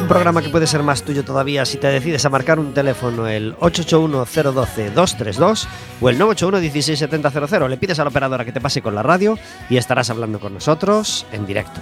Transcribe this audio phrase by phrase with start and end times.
[0.00, 3.26] Un programa que puede ser más tuyo todavía si te decides a marcar un teléfono
[3.26, 5.66] el 881-012-232
[6.00, 7.68] o el 981-16700.
[7.68, 9.38] Le pides a la operadora que te pase con la radio
[9.70, 11.80] y estarás hablando con nosotros en directo.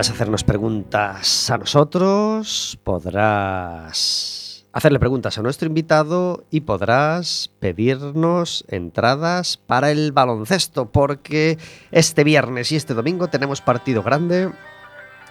[0.00, 9.58] Podrás hacernos preguntas a nosotros, podrás hacerle preguntas a nuestro invitado y podrás pedirnos entradas
[9.58, 11.58] para el baloncesto, porque
[11.90, 14.50] este viernes y este domingo tenemos partido grande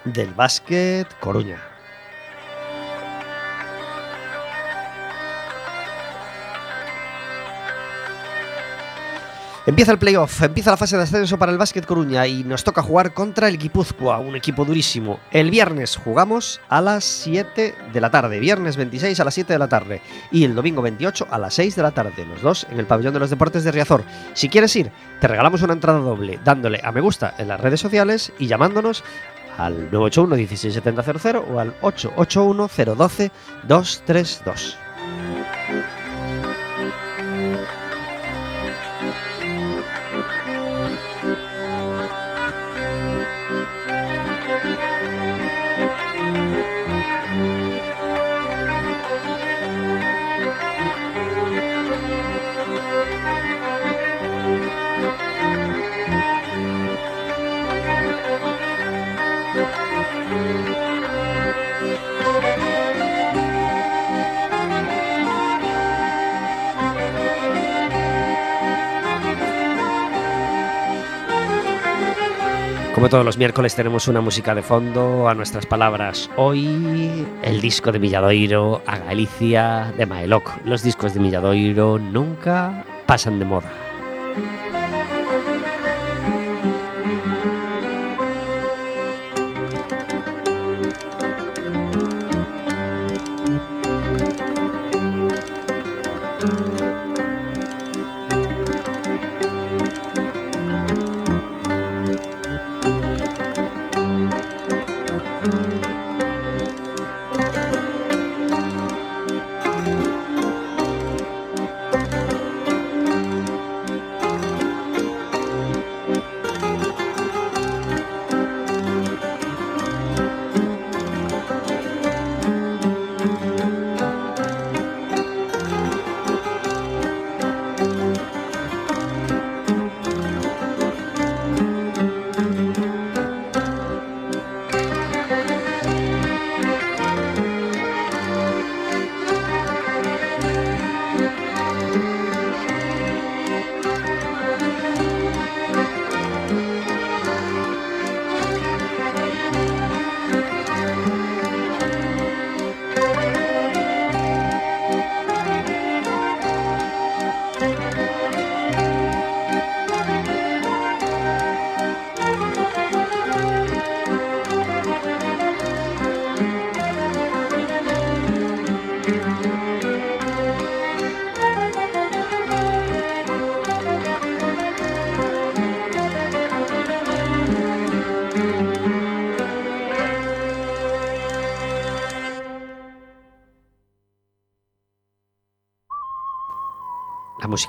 [0.05, 1.68] del básquet Coruña.
[9.69, 12.81] Empieza el playoff, empieza la fase de ascenso para el Básquet Coruña y nos toca
[12.81, 15.19] jugar contra el Guipúzcoa, un equipo durísimo.
[15.29, 19.59] El viernes jugamos a las 7 de la tarde, viernes 26 a las 7 de
[19.59, 20.01] la tarde
[20.31, 23.13] y el domingo 28 a las 6 de la tarde, los dos en el pabellón
[23.13, 24.03] de los deportes de Riazor.
[24.33, 27.79] Si quieres ir, te regalamos una entrada doble dándole a me gusta en las redes
[27.79, 29.03] sociales y llamándonos
[29.59, 33.31] al 981 16700 o al 881 012
[33.67, 34.77] 232.
[72.99, 76.29] Como todos los miércoles tenemos una música de fondo a nuestras palabras.
[76.35, 80.51] Hoy el disco de Milladoiro a Galicia de Maeloc.
[80.65, 83.71] Los discos de Milladoiro nunca pasan de moda.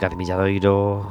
[0.00, 1.06] Música de Milladoiro,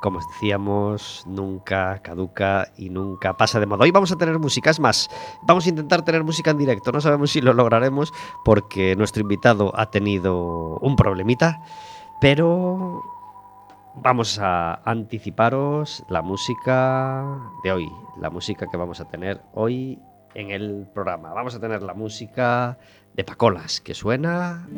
[0.00, 3.82] como os decíamos, nunca caduca y nunca pasa de moda.
[3.82, 5.10] Hoy vamos a tener música, es más,
[5.42, 6.92] vamos a intentar tener música en directo.
[6.92, 8.12] No sabemos si lo lograremos
[8.44, 11.60] porque nuestro invitado ha tenido un problemita,
[12.20, 13.02] pero
[13.96, 19.98] vamos a anticiparos la música de hoy, la música que vamos a tener hoy
[20.36, 21.32] en el programa.
[21.32, 22.78] Vamos a tener la música
[23.12, 24.68] de Pacolas, que suena...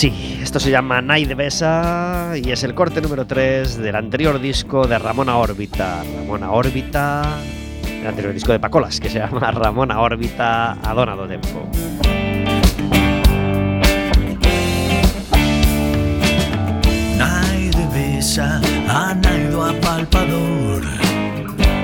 [0.00, 4.86] Así, esto se llama Night Besa y es el corte número 3 del anterior disco
[4.86, 6.02] de Ramona Órbita.
[6.16, 7.36] Ramona Órbita,
[8.00, 11.68] el anterior disco de Pacolas, que se llama Ramona Órbita Adona do Tempo.
[17.18, 18.58] Nai de besa
[18.88, 20.80] a nai do apalpador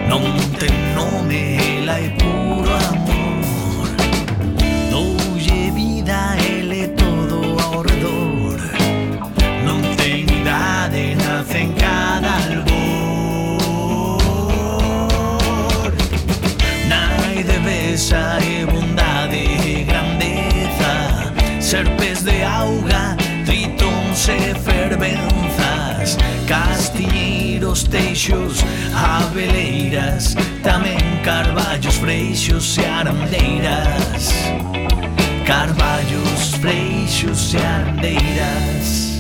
[0.09, 0.25] Non
[0.57, 3.06] ten nome, ela é puro amor
[27.77, 28.65] dos teixos
[28.95, 34.33] Abeleiras, tamén carballos, freixos e arandeiras.
[35.45, 39.17] Carballos, freixos e arandeiras.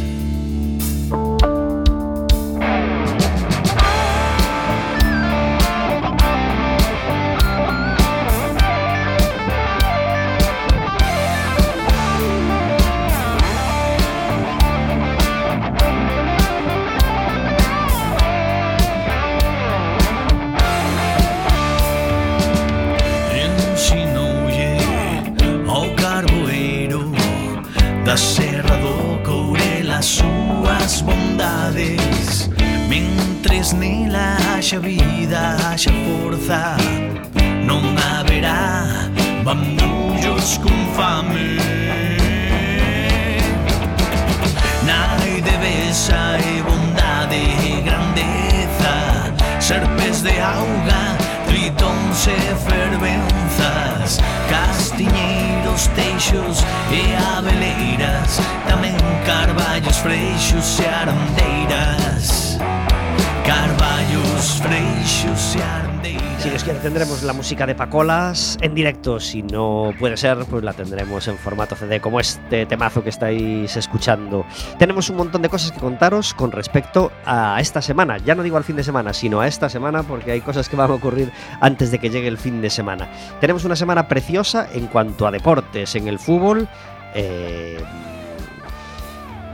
[66.75, 71.39] Tendremos la música de Pacolas en directo, si no puede ser, pues la tendremos en
[71.39, 74.45] formato CD como este temazo que estáis escuchando.
[74.79, 78.57] Tenemos un montón de cosas que contaros con respecto a esta semana, ya no digo
[78.57, 81.31] al fin de semana, sino a esta semana porque hay cosas que van a ocurrir
[81.61, 83.09] antes de que llegue el fin de semana.
[83.41, 86.69] Tenemos una semana preciosa en cuanto a deportes, en el fútbol.
[87.15, 87.79] eh,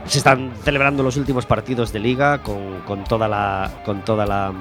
[0.05, 4.51] se están celebrando los últimos partidos de liga con, con toda la con toda la,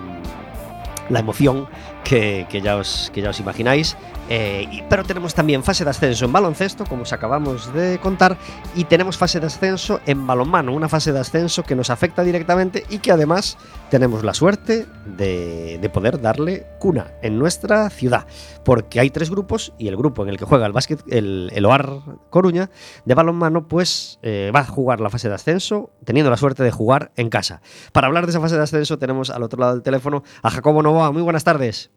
[1.09, 1.67] la emoción
[2.05, 3.97] que, ya os, que ya os imagináis.
[4.29, 8.39] Eh, pero tenemos también fase de ascenso en baloncesto, como os acabamos de contar,
[8.75, 12.87] y tenemos fase de ascenso en balonmano, una fase de ascenso que nos afecta directamente
[12.89, 13.59] y que además
[13.91, 18.27] tenemos la suerte de, de poder darle cuna en nuestra ciudad,
[18.65, 21.67] porque hay tres grupos y el grupo en el que juega el básquet, el, el
[21.67, 22.71] OAR Coruña,
[23.05, 26.71] de balonmano, pues eh, va a jugar la fase de ascenso, teniendo la suerte de
[26.71, 27.61] jugar en casa.
[27.93, 30.83] Para hablar de esa fase de ascenso tenemos al otro lado del teléfono a Jacobo
[30.83, 31.13] Novoa.
[31.13, 31.92] Muy buenas tardes.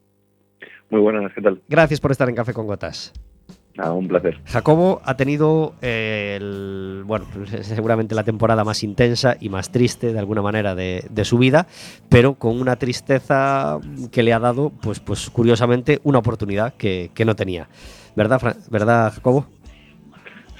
[0.89, 1.62] Muy buenas, ¿qué tal?
[1.68, 3.12] Gracias por estar en Café con Gotas.
[3.77, 4.39] Ah, un placer.
[4.46, 7.25] Jacobo ha tenido eh, el- bueno,
[7.62, 11.68] seguramente la temporada más intensa y más triste de alguna manera de, de su vida,
[12.10, 13.77] pero con una tristeza
[14.12, 17.68] que le ha dado, pues, pues curiosamente, una oportunidad que, que no tenía.
[18.15, 19.46] ¿Verdad, Fra- ¿Verdad, Jacobo?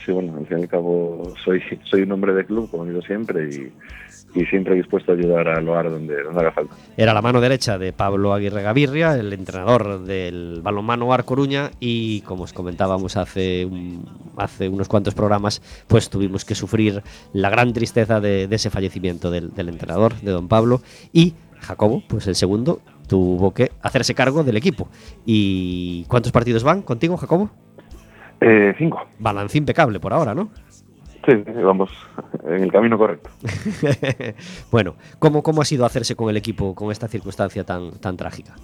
[0.06, 3.02] Sí, bueno, al fin y al cabo soy, soy un hombre de club, como digo
[3.02, 3.74] siempre, y,
[4.36, 6.76] y siempre dispuesto a ayudar a Loar donde, donde haga falta.
[6.98, 12.22] Era la mano derecha de Pablo Aguirre Gavirria, el entrenador del balonmano Ar Coruña y
[12.22, 14.06] como os comentábamos hace, un-
[14.38, 17.02] hace unos cuantos programas, pues tuvimos que sufrir
[17.34, 20.82] la gran tristeza de, de ese fallecimiento del, del entrenador, de don Pablo,
[21.14, 24.90] y Jacobo, pues el segundo, tuvo que hacerse cargo del equipo.
[25.26, 27.50] ¿Y cuántos partidos van contigo, Jacobo?
[28.42, 29.02] Eh, cinco.
[29.20, 30.50] Balance impecable por ahora, ¿no?
[31.26, 31.90] Sí, vamos
[32.46, 33.30] en el camino correcto.
[34.72, 38.56] bueno, ¿cómo, ¿cómo ha sido hacerse con el equipo con esta circunstancia tan, tan trágica?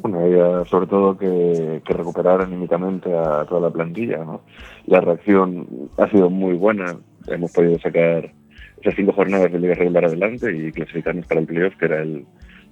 [0.00, 4.40] Bueno, había sobre todo que, que recuperar anímicamente a toda la plantilla, ¿no?
[4.86, 6.96] La reacción ha sido muy buena.
[7.28, 8.32] Hemos podido sacar
[8.80, 12.26] esas cinco jornadas de liga regular adelante y clasificarnos para el playoff, que era el,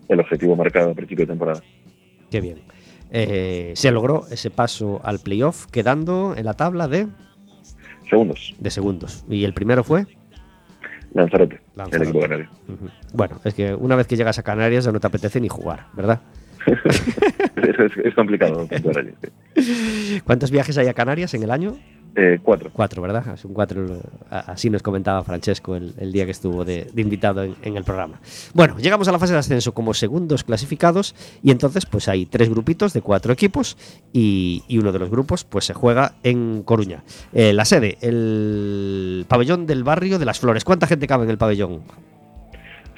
[0.09, 1.61] el objetivo marcado a principio de temporada.
[2.29, 2.59] Qué bien.
[3.11, 7.09] Eh, se logró ese paso al playoff quedando en la tabla de,
[8.13, 9.25] Segundos, de segundos.
[9.31, 10.05] Y el primero fue...
[11.15, 11.97] Lanzarote, Lanzarote.
[11.97, 12.49] el equipo canario.
[12.69, 12.89] Ujú.
[13.15, 15.87] Bueno, es que una vez que llegas a Canarias ya no te apetece ni jugar,
[15.95, 16.21] ¿verdad?
[16.67, 18.69] es, es- complicado.
[20.25, 21.79] ¿Cuántos viajes hay a Canarias en el año?
[22.15, 22.71] Eh, cuatro.
[22.73, 23.25] Cuatro, ¿verdad?
[23.53, 24.01] Cuatro,
[24.31, 28.21] así nos comentaba Francesco el, día que estuvo de, invitado en, el programa.
[28.53, 32.51] Bueno, llegamos a la fase de ascenso como segundos clasificados y entonces pues hay tres
[32.51, 33.79] grupitos de cuatro equipos
[34.13, 37.03] y, y uno de los grupos pues se juega en Coruña.
[37.33, 40.65] Eh, la sede, el pabellón del barrio de las Flores.
[40.65, 41.83] ¿Cuánta gente cabe en el pabellón?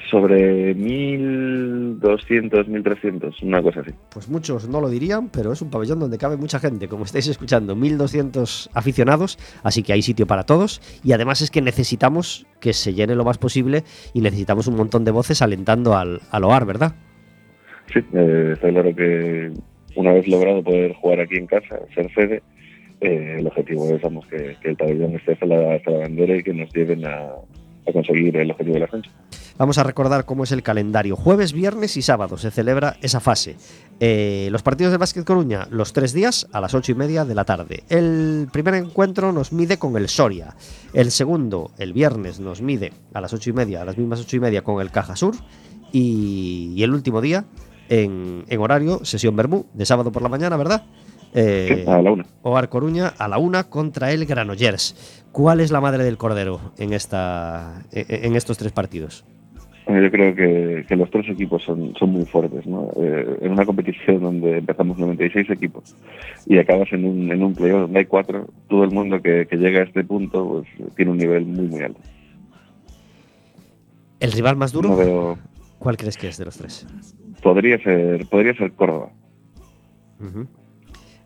[0.09, 3.91] Sobre 1.200, 1.300, una cosa así.
[4.11, 7.27] Pues muchos no lo dirían, pero es un pabellón donde cabe mucha gente, como estáis
[7.27, 12.73] escuchando, 1200 aficionados, así que hay sitio para todos y además es que necesitamos que
[12.73, 13.83] se llene lo más posible
[14.13, 16.95] y necesitamos un montón de voces alentando al, al OAR, ¿verdad?
[17.91, 19.51] Sí, eh, está claro que
[19.95, 22.43] una vez logrado poder jugar aquí en casa, ser sede,
[23.01, 26.37] eh, el objetivo es vamos, que, que el pabellón esté hasta la, hasta la bandera
[26.37, 27.33] y que nos lleven a,
[27.87, 29.09] a conseguir el objetivo del ascenso.
[29.57, 31.15] Vamos a recordar cómo es el calendario.
[31.15, 33.55] Jueves, viernes y sábado se celebra esa fase.
[33.99, 37.35] Eh, los partidos de Básquet Coruña, los tres días a las ocho y media de
[37.35, 37.83] la tarde.
[37.87, 40.55] El primer encuentro nos mide con el Soria.
[40.93, 44.35] El segundo, el viernes, nos mide a las ocho y media, a las mismas ocho
[44.35, 45.35] y media con el Caja Sur.
[45.91, 47.45] Y, y el último día,
[47.87, 50.85] en, en horario, sesión Bermú, de sábado por la mañana, ¿verdad?
[51.37, 52.25] Eh, Sí, a la una.
[52.43, 55.23] Oar Coruña a la una contra el Granollers.
[55.31, 59.25] ¿Cuál es la madre del cordero en, esta, en- en estos tres partidos?
[59.87, 62.65] Yo creo que, que los tres equipos son, son muy fuertes.
[62.65, 62.89] ¿no?
[62.95, 65.95] Eh, en una competición donde empezamos 96 equipos
[66.47, 69.57] y acabas en un, en un playoff donde hay cuatro, todo el mundo que, que
[69.57, 71.99] llega a este punto pues, tiene un nivel muy, muy alto.
[74.19, 74.89] ¿El rival más duro?
[74.89, 75.37] No veo,
[75.77, 76.87] ¿Cuál crees que es de los tres?
[77.43, 79.11] podría ser podría ser Córdoba.
[80.19, 80.47] Ujú.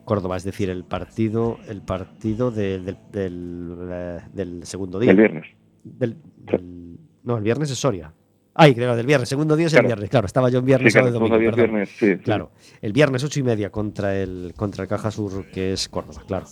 [0.10, 5.12] Córdoba, es decir, el partido, el partido de- del, del, eh, del segundo día.
[5.12, 5.46] El viernes.
[5.84, 8.12] Del- del- no, el viernes es Soria.
[8.56, 9.30] Ay, creo, del viernes.
[9.30, 9.88] Segundo día es el Claro.
[9.90, 10.10] viernes.
[10.10, 11.56] Claro, estaba yo en viernes, Sí, claro, sábado y domingo.
[11.56, 12.18] viernes, sí, sí.
[12.18, 12.50] Claro,
[12.82, 16.48] el viernes ocho y media contra el, contra el Caja Sur, que es Córdoba, claro.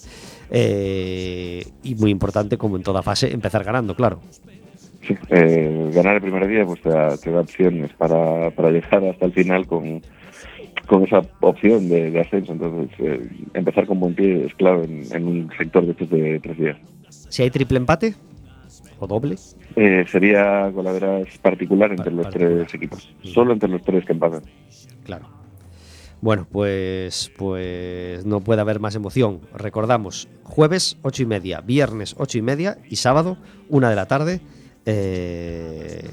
[0.52, 4.20] Eh, y muy importante, como en toda fase, empezar ganando, claro.
[5.08, 9.04] Sí, eh, ganar el primer día pues te da, te da opciones para, para llegar
[9.04, 10.02] hasta el final con,
[10.88, 12.54] con esa opción de, de ascenso.
[12.54, 16.40] Entonces, eh, empezar con buen pie es clave en, en un sector de estos de
[16.40, 16.78] tres días.
[17.10, 18.16] Si hay triple empate
[19.00, 19.36] o doble,
[19.76, 23.14] Eh, sería golaveras particular entre los tres equipos.
[23.24, 24.42] Solo entre los tres que empatan.
[25.04, 25.30] Claro.
[26.20, 29.42] Bueno, pues, pues no puede haber más emoción.
[29.54, 33.38] Recordamos, jueves ocho y media, viernes ocho y media y sábado
[33.70, 34.42] una de la tarde.
[34.88, 36.10] eh,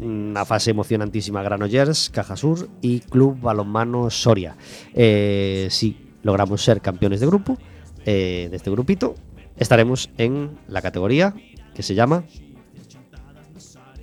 [0.00, 4.56] una fase emocionantísima Granollers, Caja Sur y Club Balonmano Soria.
[4.94, 7.58] Eh, si logramos ser campeones de grupo,
[8.04, 9.14] eh, de este grupito,
[9.56, 11.34] estaremos en la categoría
[11.74, 12.24] que se llama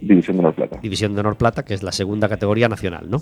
[0.02, 0.80] División de la Plata.
[0.82, 3.22] División de Honor Plata, que es la segunda categoría nacional, ¿no?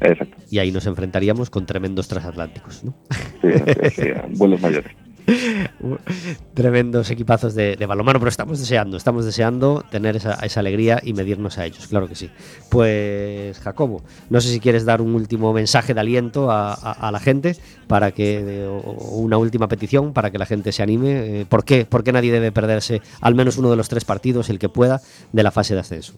[0.00, 0.36] Exacto.
[0.50, 2.94] Y ahí nos enfrentaríamos con tremendos transatlánticos, ¿no?
[3.42, 4.92] Sí, sí, sí, vuelos mayores.
[6.54, 11.12] tremendos equipazos de, de balonmano, pero estamos deseando, estamos deseando tener esa, esa alegría y
[11.12, 12.30] medirnos a ellos, claro que sí.
[12.70, 17.56] Pues Jacobo, no sé si quieres dar un último mensaje de aliento a, la gente
[17.86, 21.40] para que, o una última petición para que la gente se anime.
[21.40, 21.84] Eh, ¿Por qué?
[21.84, 25.00] ¿Por qué nadie debe perderse al menos uno de los tres partidos, el que pueda,
[25.32, 26.14] de la fase de ascenso?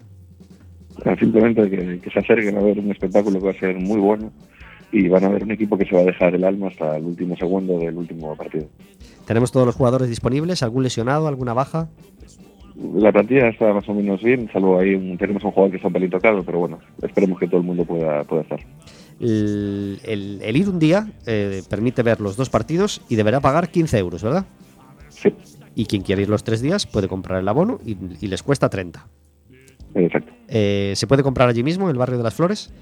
[1.18, 4.30] Simplemente que se acerquen a ver un espectáculo que va a ser muy bueno
[4.92, 7.04] y van a ver un equipo que se va a dejar el alma hasta el
[7.04, 8.66] último segundo del último partido.
[9.26, 10.62] ¿Tenemos todos los jugadores disponibles?
[10.62, 11.28] ¿Algún lesionado?
[11.28, 11.88] ¿Alguna baja?
[12.94, 15.88] La plantilla está más o menos bien, salvo ahí un- tenemos un jugador que está
[15.88, 18.60] un pelín tocado, pero bueno, esperemos que todo el mundo pueda, pueda estar.
[19.20, 23.68] El, el- el ir un día eh, permite ver los dos partidos y deberá pagar
[23.70, 24.46] 15 euros, ¿verdad?
[25.10, 25.28] Sí,
[25.74, 28.70] Y quien quiere ir los tres días puede comprar el abono y, y les cuesta
[28.70, 29.06] 30.
[29.94, 30.32] exacto.
[30.48, 32.72] Eh, ¿Se puede comprar allí mismo, en el barrio de las Flores?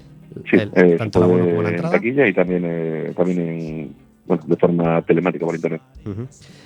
[0.49, 1.95] Sí, El- eh, tanto puede como la en entrada.
[1.95, 3.95] taquilla y también, eh, también en,
[4.27, 5.81] bueno, de forma telemática por internet.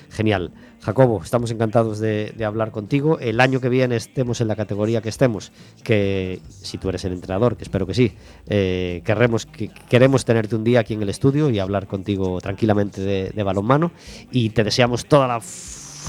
[0.09, 0.51] Genial.
[0.81, 3.17] Jacobo, estamos encantados de, de hablar contigo.
[3.19, 5.51] El año que viene estemos en la categoría que estemos,
[5.83, 8.11] que si tú eres el entrenador, que espero que sí,
[8.47, 13.01] eh, querremos, que, queremos tenerte un día aquí en el estudio y hablar contigo tranquilamente
[13.01, 13.91] de, de balonmano.
[14.29, 15.39] Y te deseamos toda la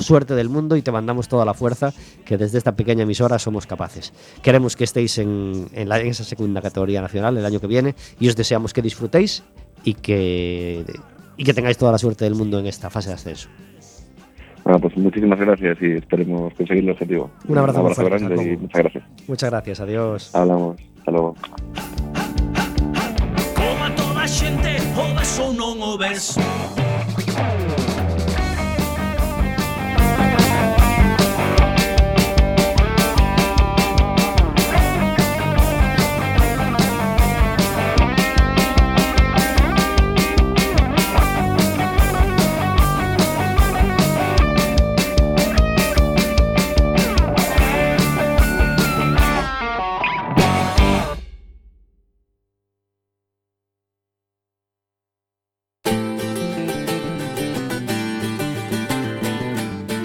[0.02, 1.92] suerte del mundo y te mandamos toda la fuerza
[2.24, 4.12] que desde esta pequeña emisora somos capaces.
[4.42, 7.94] Queremos que estéis en, en la- en esa segunda categoría nacional el año que viene
[8.18, 9.42] y os deseamos que disfrutéis
[9.84, 10.84] y que,
[11.36, 13.48] y que tengáis toda la suerte del mundo en esta fase de ascenso.
[14.64, 17.30] Bueno, pues muchísimas gracias y esperemos conseguir el objetivo.
[17.46, 19.04] Un abrazo muy fuerte, grande y muchas gracias.
[19.28, 20.34] Muchas gracias, adiós.
[20.34, 20.76] Hablamos.
[21.00, 21.34] Hasta luego.
[23.54, 26.38] Coma toda a xente O ves ou non o ves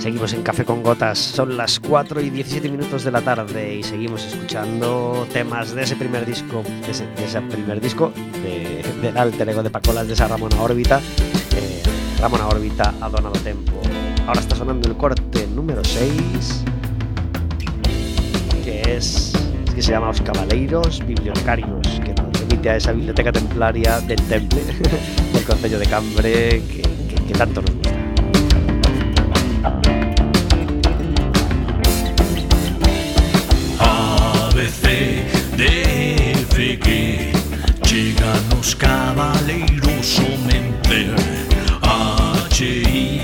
[0.10, 3.84] Seguimos en Café con Gotas, son las 4 y 17 minutos de la tarde y
[3.84, 9.62] seguimos escuchando temas de ese primer disco, de ese, primer disco de, del alter ego
[9.62, 11.00] de Pacolas de esa Ramona Órbita,
[11.56, 11.84] eh,
[12.20, 13.74] Ramona Órbita ha donado tempo.
[14.26, 16.64] Ahora está sonando el corte número 6,
[18.64, 19.32] que es,
[19.68, 24.20] es que se llama Os Cabaleiros Bibliotecarios, que nos remite a esa biblioteca templaria del
[24.24, 24.60] Temple,
[25.34, 26.90] del Concello de Cambre, que-
[27.30, 27.70] que tanto nos
[40.00, 41.14] consumente
[42.54, 43.22] HILM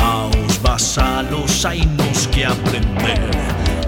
[0.00, 3.30] Aos vasalos hai nos que aprender.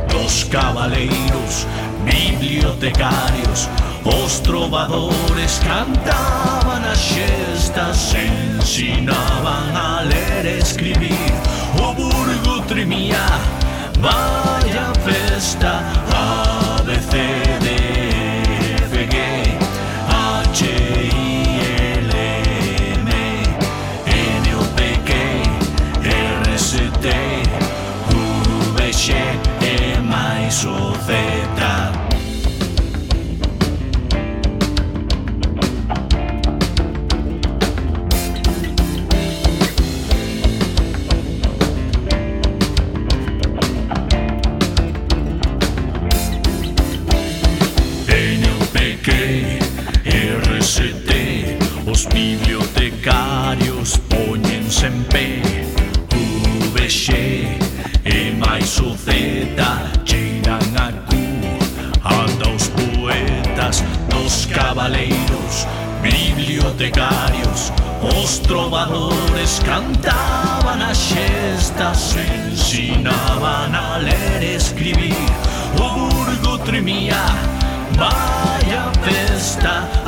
[0.09, 1.67] Dos cabaleiros,
[2.05, 3.69] bibliotecarios
[4.05, 11.33] Os trovadores cantaban as xestas Ensinaban a ler e escribir.
[11.81, 13.27] O burgo trimía,
[14.01, 17.46] vaya festa A veces
[68.27, 75.15] Os trovadores cantaban as xestas Ensinaban a ler e escribir
[75.79, 77.23] O burgo trimía
[77.95, 80.06] Vaya festa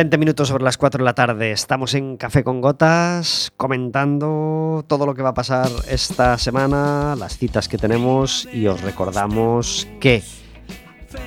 [0.00, 1.52] 20 minutos sobre las 4 de la tarde.
[1.52, 7.36] Estamos en Café con Gotas comentando todo lo que va a pasar esta semana, las
[7.36, 10.22] citas que tenemos y os recordamos que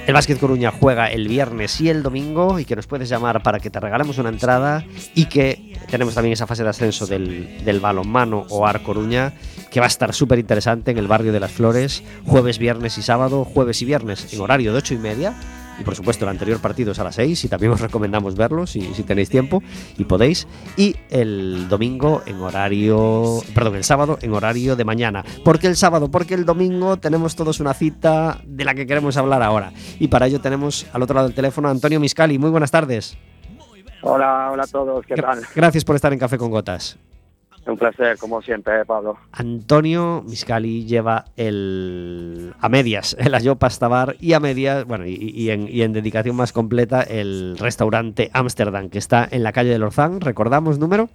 [0.08, 3.60] el Básquet Coruña juega el viernes y el domingo y que nos puedes llamar para
[3.60, 4.84] que te regalemos una entrada
[5.14, 9.34] y que tenemos también esa fase de ascenso del, balonmano o Ar Coruña
[9.70, 13.04] que va a estar súper interesante en el barrio de las Flores jueves, viernes y
[13.04, 15.36] sábado, jueves y viernes en horario de 8 y media
[15.80, 18.68] y por supuesto el anterior partido es a las 6 y también os recomendamos verlo
[18.68, 19.62] si, si tenéis tiempo
[19.98, 20.48] y podéis.
[20.78, 25.24] Y el domingo en horario perdón el sábado en horario de mañana.
[25.44, 26.10] ¿por qué el sábado?
[26.10, 29.72] porque el domingo tenemos todos una cita de la que queremos hablar ahora.
[30.00, 32.38] Y para ello tenemos al otro lado del teléfono a Antonio Miscali.
[32.38, 33.18] Muy buenas tardes.
[34.02, 35.42] Hola, hola a todos, ¿qué tal?
[35.56, 36.98] gracias por estar en Café con Gotas
[37.66, 39.18] Un placer, como siempre, eh, Pablo.
[39.32, 45.50] Antonio Miscali lleva el a medias el Ayopas Bar y a medias, bueno, y, y
[45.50, 49.84] en, y en dedicación más completa el restaurante Amsterdam, que está en la calle del
[49.84, 50.22] Orzán.
[50.22, 51.10] ¿Recordamos número?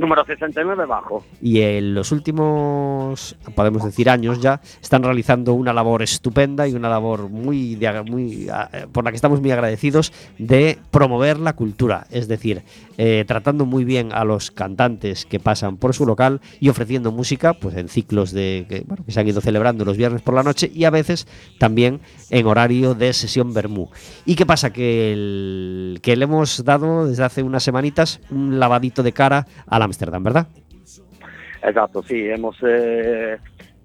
[0.00, 1.22] Número 69 bajo.
[1.42, 6.88] y en los últimos, podemos decir años ya, están realizando una labor estupenda y una
[6.88, 8.48] labor muy, muy
[8.92, 12.62] por la que estamos muy agradecidos de promover la cultura, es decir,
[12.96, 17.52] eh, tratando muy bien a los cantantes que pasan por su local y ofreciendo música,
[17.52, 20.84] pues en ciclos de que, se han ido celebrando los viernes por la noche y
[20.84, 21.26] a veces
[21.58, 23.90] también en horario de sesión Bermú.
[24.24, 24.72] ¿Y qué pasa?
[24.72, 29.82] Que, el- que le hemos dado desde hace unas semanitas un lavadito de cara al
[29.90, 30.46] Ámsterdam, ¿verdad?
[31.62, 33.36] Exacto, sí, hemos eh,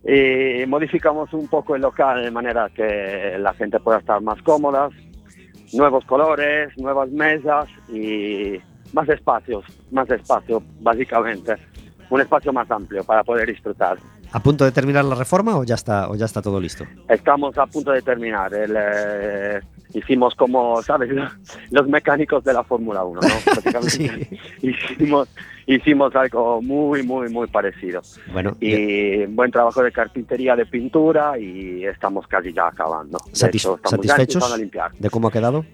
[0.07, 4.89] y modificamos un poco el local de manera que la gente pueda estar más cómoda,
[5.73, 8.53] nuevos colores, nuevas mesas y
[8.93, 11.55] más espacios, más espacio básicamente,
[12.09, 13.97] un espacio más amplio para poder disfrutar.
[14.31, 16.85] ¿A punto de terminar la reforma o ya está, o ya está todo listo?
[17.07, 18.53] Estamos a punto de terminar.
[18.53, 19.59] El, eh,
[19.93, 21.09] hicimos como, ¿sabes?
[21.71, 23.27] Los mecánicos de la Fórmula 1, ¿no?
[23.55, 25.29] Básicamente hicimos,
[25.67, 28.01] hicimos algo muy, muy, muy parecido.
[28.31, 33.17] Bueno, Y buen trabajo de carpintería, de pintura y estamos casi ya acabando.
[33.31, 34.91] De satis- hecho, estamos ya ¿satisfechos limpiar.
[34.97, 35.65] de cómo ha quedado?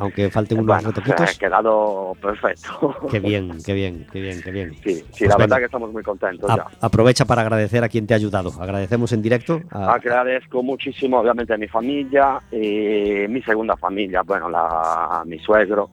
[0.00, 1.28] Aunque falten unos Bueno, retoquitos.
[1.28, 2.94] ha quedado perfecto.
[3.10, 4.74] Qué bien, qué bien, qué bien, qué bien.
[4.84, 6.66] Sí, sí Pues la verdad que estamos muy contentos A- ya.
[6.80, 8.52] aprovecha para agradecer a quien te ha ayudado.
[8.60, 14.48] Agradecemos en directo a, Agradezco muchísimo, obviamente, a mi familia y mi segunda familia, bueno,
[14.48, 15.90] la, a mi suegro,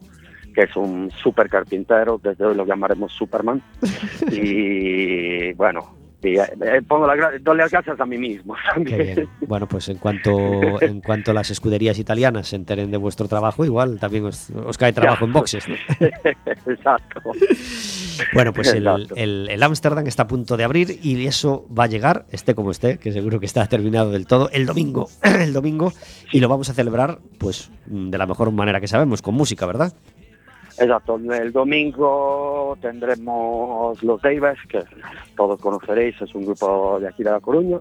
[0.56, 3.62] que es un super carpintero, desde hoy lo llamaremos Superman.
[4.32, 9.16] y bueno, y, eh, eh, pongo la, las gracias a mí mismo Qué también.
[9.16, 9.30] bien.
[9.42, 14.00] Bueno, pues en cuanto en cuanto las escuderías italianas se enteren de vuestro trabajo, igual
[14.00, 15.68] también os, os cae trabajo en boxes.
[15.68, 15.76] ¿no?
[16.66, 17.22] Exacto.
[18.34, 19.16] Bueno, pues el, Exacto.
[19.16, 22.72] el, el Ámsterdam está a punto de abrir y eso va a llegar, esté como
[22.72, 25.08] esté, que seguro que está terminado del todo, el domingo.
[25.46, 25.92] El domingo
[26.32, 29.94] y lo vamos a celebrar, pues, de la mejor manera que sabemos, con música, ¿verdad?
[30.78, 34.84] Exacto, el domingo tendremos los Davis, que
[35.38, 37.80] todos conoceréis, es un grupo de aquí de La Coruña,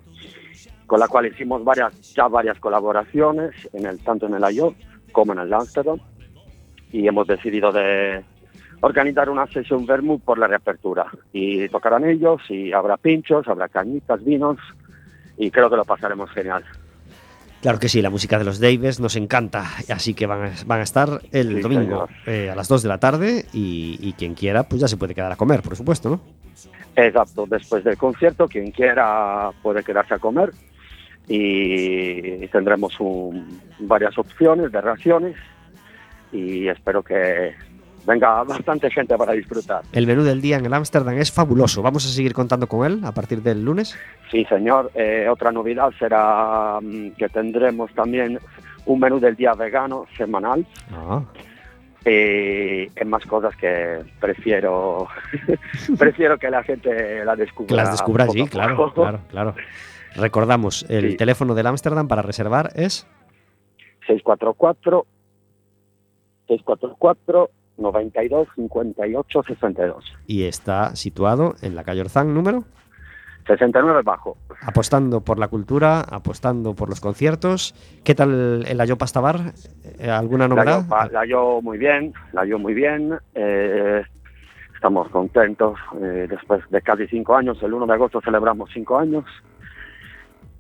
[0.86, 4.74] con la cual hicimos varias, ya varias colaboraciones, en el, tanto en el IO
[5.10, 5.98] como en el Amsterdam,
[6.92, 8.24] y hemos decidido de
[8.80, 14.22] organizar una sesión vermut por la reapertura, y tocarán ellos, y habrá pinchos, habrá cañitas,
[14.24, 14.58] vinos,
[15.36, 16.64] y creo que lo pasaremos genial.
[17.64, 20.80] Claro que sí, la música de los Davis nos encanta, así que van a, van
[20.80, 24.34] a estar el Sí, domingo eh, a las 2 de la tarde y, y quien
[24.34, 26.20] quiera, pues ya se puede quedar a comer, por supuesto, ¿no?
[26.94, 30.50] Exacto, después del concierto, quien quiera puede quedarse a comer
[31.26, 35.34] y tendremos un- varias opciones de raciones
[36.32, 37.54] y espero que
[38.06, 39.82] venga bastante gente para disfrutar.
[39.92, 41.82] El menú del día en el Ámsterdam es fabuloso.
[41.82, 43.96] Vamos a seguir contando con él a partir del lunes.
[44.30, 48.38] Sí, señor, Eh, otra novedad será mm, que tendremos también
[48.86, 51.22] un menú del día vegano semanal Ah,
[52.04, 55.08] y en más cosas que prefiero
[55.98, 57.68] prefiero que la gente la descubra.
[57.68, 59.54] que las descubra allí, claro, claro, claro.
[60.16, 61.16] Recordamos, el Sí.
[61.16, 63.06] teléfono del Ámsterdam para reservar es
[64.06, 65.06] 644
[66.46, 72.64] 644 92 58 62 y está situado en la calle Orzán número,
[73.46, 74.36] 69 bajo.
[74.62, 77.74] apostando por la cultura, apostando por los conciertos.
[78.02, 79.52] ¿Qué tal el Ayo Pasta Bar?
[79.98, 80.84] Eh, ¿Alguna novedad?
[81.12, 83.14] la yo muy bien, la yo muy bien.
[83.34, 84.02] eh,
[84.74, 85.78] estamos contentos.
[86.02, 89.24] eh, después de casi cinco años, el 1 de agosto celebramos cinco años.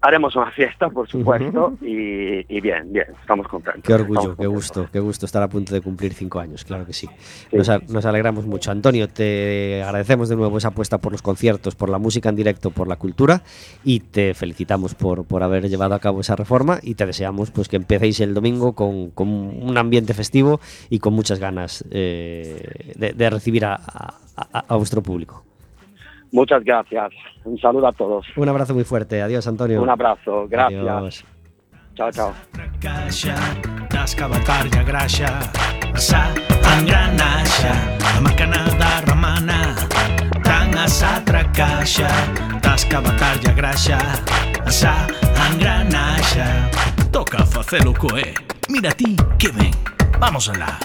[0.06, 3.82] Haremos una fiesta, por supuesto, y, y bien, bien, estamos contentos.
[3.82, 6.92] Qué orgullo, qué gusto, qué gusto estar a punto de cumplir cinco años, claro que
[6.92, 7.08] sí.
[7.50, 7.56] Sí.
[7.56, 8.70] Nos, a- nos alegramos mucho.
[8.70, 12.70] Antonio, te agradecemos de nuevo esa apuesta por los conciertos, por la música en directo,
[12.70, 13.42] por la cultura
[13.82, 17.68] y te felicitamos por, por haber llevado a cabo esa reforma y te deseamos pues
[17.68, 23.14] que empecéis el domingo con, con un ambiente festivo y con muchas ganas eh, de,
[23.14, 25.44] de recibir a, a- a- a vuestro público.
[26.34, 27.12] Muchas gracias.
[27.44, 28.26] Un saludo a todos.
[28.36, 29.22] Un abrazo muy fuerte.
[29.22, 29.80] Adiós, Antonio.
[29.80, 30.48] Un abrazo.
[30.48, 30.82] Gracias.
[30.82, 31.24] Adiós.
[31.94, 32.34] Chao, chao.
[35.96, 36.26] sa
[36.74, 39.60] engranaixa la màquina de remana
[40.42, 42.08] tan a s'altra caixa
[42.58, 43.98] d'escavatar-ja graixa
[44.66, 45.06] sa
[45.46, 46.46] engranaixa
[47.12, 48.34] toca facelo coe
[48.68, 49.70] mira ti que ben
[50.18, 50.78] vamos alá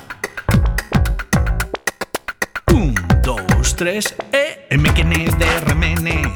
[2.72, 2.94] Un,
[3.26, 6.32] dos, tres, e E En mequene de remene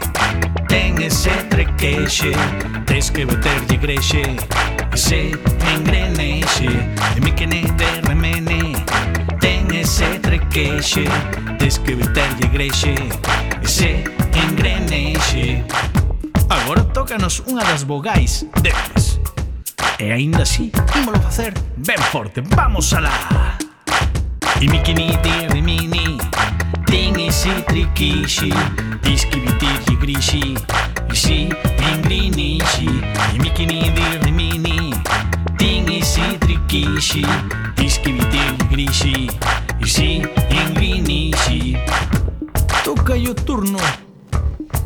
[0.67, 2.31] Ten ese trequexe
[2.85, 4.23] Tes que boterlle grexe
[4.91, 5.31] E se
[5.69, 6.65] engrenexe
[7.15, 8.73] En mequene de remene
[9.39, 11.05] Ten ese trequexe
[11.59, 12.95] Tes que boterlle grexe
[13.61, 15.63] E se engrenexe
[16.49, 19.21] Agora tócanos unha das vogais deles
[20.01, 23.13] E aínda así, ímolo facer ben forte Vamos alá.
[24.57, 26.17] E miquini de remini
[26.93, 28.53] Ten ese si trikishi
[29.01, 30.53] Diskibitiri grishi
[31.12, 31.49] Si
[31.89, 32.88] ingrinishi
[33.34, 34.93] Imikini dirrimini
[35.58, 37.25] Tingi si trikishi
[37.75, 39.27] Diskibitiri grishi
[39.84, 41.77] Si ingrinishi
[42.84, 43.79] Toca yo turno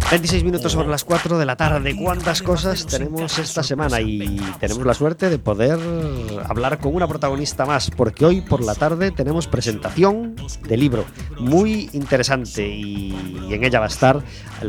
[0.10, 1.94] 26 minutos sobre las 4 de la tarde.
[2.02, 4.00] ¿Cuántas cosas tenemos esta semana?
[4.00, 5.78] Y tenemos la suerte de poder
[6.48, 11.04] hablar con una protagonista más, porque hoy por la tarde tenemos presentación de libro
[11.40, 13.14] muy interesante y
[13.52, 14.16] en ella va a estar
[14.62, 14.68] la,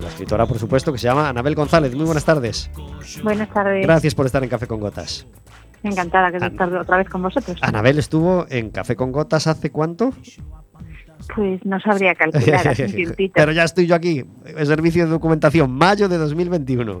[0.00, 1.94] la escritora, por supuesto, que se llama Anabel González.
[1.94, 2.70] Muy buenas tardes.
[3.22, 3.82] Buenas tardes.
[3.82, 5.26] Gracias por estar en Café con Gotas.
[5.82, 7.58] Encantada de estar otra vez con vosotros.
[7.60, 10.14] Anabel estuvo en Café con Gotas hace cuánto?
[11.34, 13.32] Pues no sabría calcular hace un tiempito.
[13.34, 17.00] Pero ya estoy yo aquí, el servicio de documentación, mayo de 2021.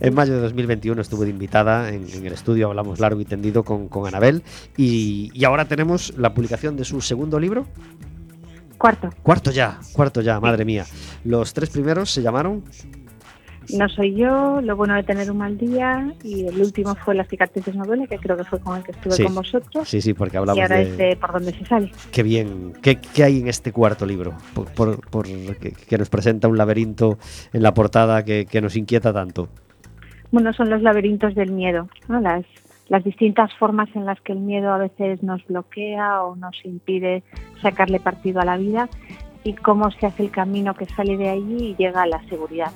[0.00, 3.64] en mayo de 2021 estuve de invitada en, en el estudio, hablamos largo y tendido
[3.64, 4.42] con, con Anabel
[4.76, 7.66] y, y ahora tenemos la publicación de su segundo libro,
[8.78, 10.84] Cuarto, cuarto ya, cuarto ya, madre mía.
[11.24, 12.62] Los tres primeros se llamaron
[13.74, 17.28] no soy yo, lo bueno de tener un mal día y el último fue Las
[17.28, 19.24] cicatrices novela, que creo que fue con el que estuve Sí.
[19.24, 19.88] con vosotros.
[19.88, 20.82] Sí, sí, porque y hablamos ahora de...
[20.82, 21.90] es de por dónde se sale.
[22.12, 24.34] Qué bien, ¿Qué, qué hay en este cuarto libro?
[24.54, 27.18] Por, por- por- que, que nos presenta un laberinto
[27.52, 29.48] en la portada que, que nos inquieta tanto.
[30.30, 32.20] Bueno, son los laberintos del miedo, ¿no?
[32.20, 32.44] las,
[32.88, 37.22] las distintas formas en las que el miedo a veces nos bloquea o nos impide
[37.62, 38.88] sacarle partido a la vida
[39.44, 42.72] y cómo se hace el camino que sale de allí y llega a la seguridad.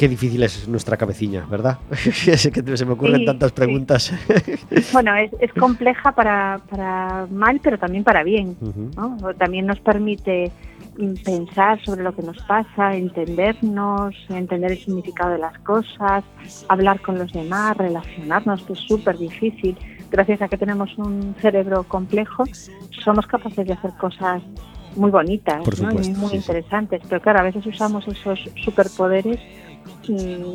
[0.00, 1.76] Qué difícil es nuestra cabecilla, ¿verdad?
[1.90, 3.54] es que se me ocurren Sí, tantas sí.
[3.54, 4.14] preguntas.
[4.94, 8.56] Bueno, es, es compleja para, para mal, pero también para bien.
[9.36, 10.50] También nos permite
[11.22, 16.24] pensar sobre lo que nos pasa, entendernos, entender el significado de las cosas,
[16.68, 19.76] hablar con los demás, relacionarnos, que es súper difícil.
[20.10, 22.44] Gracias a que tenemos un cerebro complejo,
[23.04, 24.40] somos capaces de hacer cosas
[24.96, 25.92] muy bonitas Por ¿no?
[25.92, 27.02] y muy sí, interesantes.
[27.06, 29.38] Pero claro, a veces usamos esos superpoderes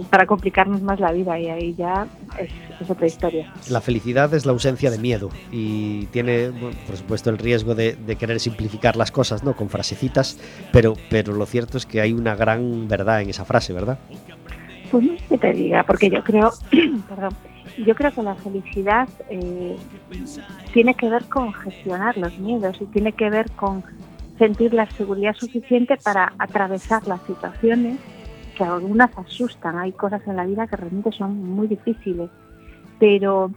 [0.09, 2.07] para complicarnos más la vida y ahí ya
[2.39, 3.53] es, es otra historia.
[3.69, 6.51] La felicidad es la ausencia de miedo y tiene,
[6.87, 9.55] por supuesto, el riesgo de, de querer simplificar las cosas, ¿no?
[9.55, 10.37] Con frasecitas,
[10.71, 13.99] pero, pero lo cierto es que hay una gran verdad en esa frase, ¿verdad?
[14.91, 16.51] Pues no sé qué te diga, porque yo creo,
[17.09, 17.35] perdón,
[17.85, 19.75] yo creo que la felicidad eh,
[20.73, 23.83] tiene que ver con gestionar los miedos y tiene que ver con
[24.37, 27.97] sentir la seguridad suficiente para atravesar las situaciones
[28.55, 29.77] que algunas asustan.
[29.77, 32.29] Hay cosas en la vida que realmente son muy difíciles,
[32.99, 33.51] pero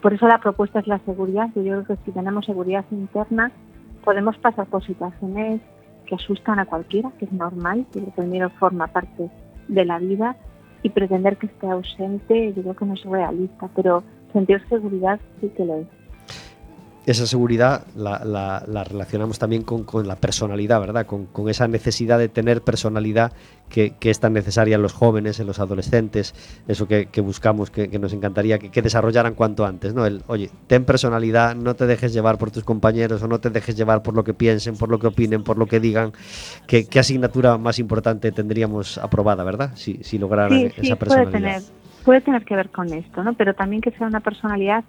[0.00, 1.50] por eso la propuesta es la seguridad.
[1.54, 3.50] Yo creo que si tenemos seguridad interna
[4.04, 5.60] podemos pasar por situaciones
[6.06, 9.30] que asustan a cualquiera, que es normal, que el miedo forma parte
[9.68, 10.36] de la vida
[10.82, 15.50] y pretender que esté ausente yo creo que no es realista, pero sentir seguridad sí
[15.56, 15.86] que lo es.
[17.06, 21.04] Esa seguridad la, la- la relacionamos también con, con la personalidad, ¿verdad?
[21.04, 23.32] Con, con esa necesidad de tener personalidad
[23.68, 26.34] que, que es tan necesaria en los jóvenes, en los adolescentes,
[26.66, 30.06] eso que, que buscamos, que, que nos encantaría que, que desarrollaran cuanto antes, ¿no?
[30.06, 33.76] El, oye, ten personalidad, no te dejes llevar por tus compañeros o no te dejes
[33.76, 36.12] llevar por lo que piensen, por lo que opinen, por lo que digan.
[36.66, 39.72] ¿Qué, qué asignatura más importante tendríamos aprobada, verdad?
[39.74, 41.30] Si, si lograran Sí, sí, esa puede personalidad.
[41.60, 41.62] tener,
[42.04, 43.34] puede tener que ver con esto, ¿no?
[43.34, 44.84] Pero también que sea una personalidad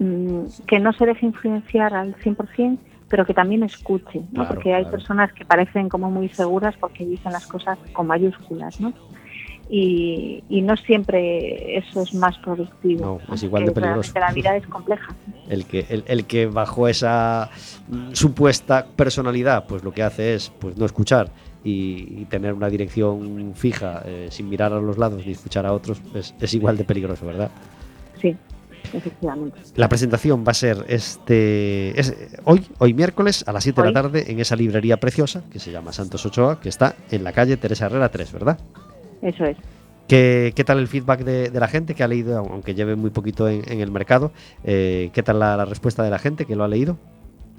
[0.00, 4.42] mm, que no se deje influenciar al 100%, pero que también escuche, ¿no?
[4.42, 4.96] Claro, porque hay claro.
[4.96, 8.92] personas que parecen como muy seguras porque dicen las cosas con mayúsculas, ¿no?
[9.68, 13.20] Y, y no siempre eso es más productivo.
[13.28, 14.12] No, es igual de peligroso.
[14.18, 15.14] La vida es compleja.
[15.48, 17.50] El que, el, el que bajo esa
[17.88, 21.30] mm, supuesta personalidad, pues lo que hace es pues no escuchar
[21.62, 25.72] y, y tener una dirección fija eh, sin mirar a los lados ni escuchar a
[25.72, 27.50] otros, es, es igual de peligroso, ¿verdad?
[28.20, 28.36] Sí,
[28.92, 29.58] efectivamente.
[29.76, 34.02] La presentación va a ser este es, hoy, hoy miércoles a las 7 de la
[34.02, 37.56] tarde en esa librería preciosa que se llama Santos Ochoa, que está en la calle
[37.56, 38.58] Teresa Herrera 3, ¿verdad?
[39.22, 39.56] Eso es.
[40.08, 43.10] ¿Qué, qué tal el feedback de, de la gente que ha leído, aunque lleve muy
[43.10, 44.32] poquito en, en el mercado?
[44.64, 46.96] eh, ¿Qué tal la, la respuesta de la gente que lo ha leído?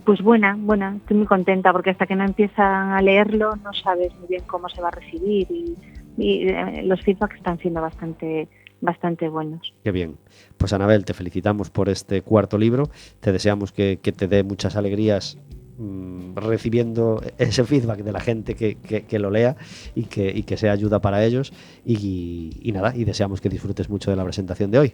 [0.04, 4.12] Pues buena, buena, estoy muy contenta porque hasta que no empiezan a leerlo no sabes
[4.20, 5.78] muy bien cómo se va a recibir y,
[6.18, 8.48] y, eh, los feedbacks están siendo bastante
[8.82, 9.74] bastante buenos.
[9.84, 10.18] Qué bien.
[10.58, 12.90] Pues Anabel, te felicitamos por este cuarto libro.
[13.20, 15.38] Te deseamos que, que te dé muchas alegrías
[15.78, 19.56] mm, recibiendo ese feedback de la gente que, que- que lo lea
[19.96, 21.54] y que, y que sea ayuda para ellos.
[21.86, 24.94] Y, y nada, y deseamos que disfrutes mucho de la presentación de hoy.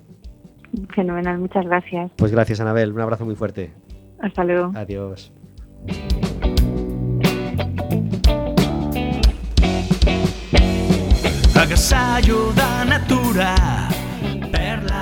[0.93, 2.11] Fenomenal, muchas gracias.
[2.17, 3.71] Pues gracias Anabel, un abrazo muy fuerte.
[4.19, 4.71] Hasta luego.
[4.75, 5.31] Adiós.
[11.57, 13.55] Agasallo da natura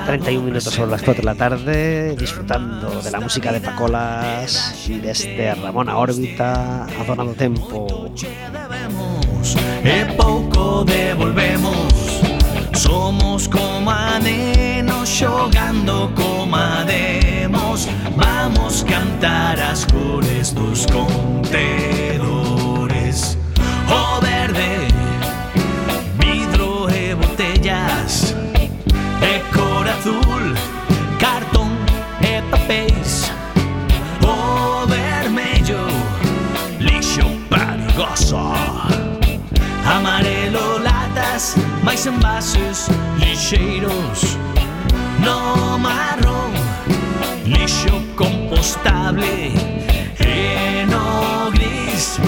[0.06, 4.98] 31 minutos sobre las 4 de la tarde, disfrutando de la música de Pacolas y
[5.00, 8.10] desde Ramona Órbita a Donado Tempo.
[9.84, 12.22] E eh, pouco devolvemos.
[12.74, 22.35] Somos comanenos xogando comademos Vamos cantar as cores dos contedos
[32.52, 33.30] a face.
[34.22, 35.86] O vermello,
[36.78, 38.36] lixo perigoso.
[39.84, 44.38] Amarelo, latas, máis envases lixeiros.
[45.24, 46.52] No marrón,
[47.44, 49.52] lixo compostable.
[50.20, 52.18] E no gris,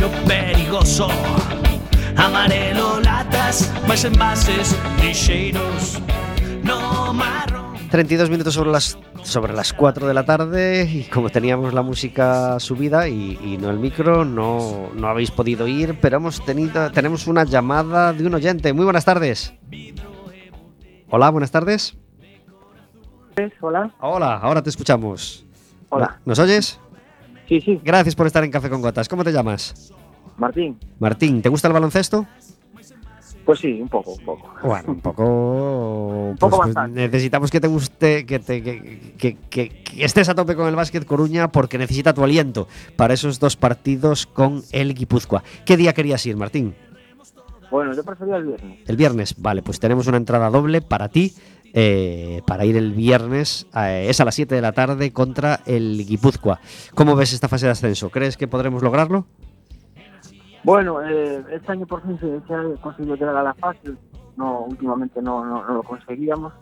[0.00, 1.08] lixo perigoso
[2.16, 6.00] Amarelo, latas, máis envases lixeiros
[6.64, 11.74] No marrón 32 minutos sobre las, sobre las 4 de la tarde y como teníamos
[11.74, 16.44] la música subida y, y no el micro, no, no habéis podido ir, pero hemos
[16.44, 18.72] tenido, tenemos una llamada de un oyente.
[18.72, 19.54] Muy buenas tardes.
[21.10, 21.96] Hola, buenas tardes.
[23.60, 23.92] Hola.
[23.98, 25.44] Hola, ahora te escuchamos.
[25.88, 26.20] Hola.
[26.24, 26.78] ¿Nos oyes?
[27.50, 29.08] Sí, sí, Gracias por estar en Café con Gotas.
[29.08, 29.92] ¿Cómo te llamas?
[30.38, 30.78] Martín.
[31.00, 32.24] Martín, ¿te gusta el baloncesto?
[33.44, 34.54] Pues sí, un poco, un poco.
[34.62, 36.34] Bueno, un poco.
[36.38, 37.00] poco pues, bastante.
[37.00, 40.76] necesitamos que te guste, que, te, que, que- que- que estés a tope con el
[40.76, 45.42] básquet Coruña porque necesita tu aliento para esos dos partidos con el Guipúzcoa.
[45.66, 46.74] ¿Qué día querías ir, Martín?
[47.70, 48.78] Bueno, yo prefería el viernes.
[48.86, 49.34] El viernes.
[49.38, 51.32] Vale, pues tenemos una entrada doble para ti.
[51.72, 56.04] Eh, para ir el viernes, eh, es a las 7 de la tarde contra el
[56.06, 56.60] Guipúzcoa.
[56.94, 58.10] ¿Cómo ves esta fase de ascenso?
[58.10, 59.26] ¿Crees que podremos lograrlo?
[60.64, 63.92] Bueno, eh, este año por fin se, se ha conseguido llegar a la fase.
[64.36, 66.52] No, últimamente no, no, no lo conseguíamos.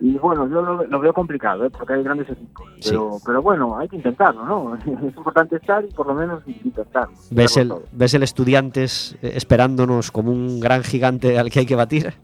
[0.00, 1.70] Y bueno, yo lo, lo veo complicado, ¿eh?
[1.70, 2.68] porque hay grandes equipos.
[2.80, 2.90] Sí.
[2.90, 4.76] Pero, pero bueno, hay que intentarlo, ¿no?
[5.08, 7.14] Es importante estar y por lo menos intentarlo.
[7.30, 7.82] ¿Ves el, todo.
[7.92, 12.14] ves el estudiantes eh, esperándonos como un gran gigante al que hay que batir?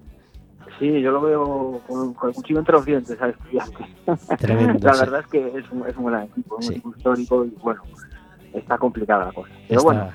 [0.79, 3.85] Sí, yo lo veo con, con el cuchillo entre los dientes al estudiante.
[4.38, 5.01] Tremendo, la sí.
[5.01, 6.73] verdad es que es un, es un gran equipo, un Sí.
[6.73, 7.83] equipo histórico y bueno,
[8.53, 9.51] está complicada la cosa.
[9.69, 10.11] Pero Está- bueno,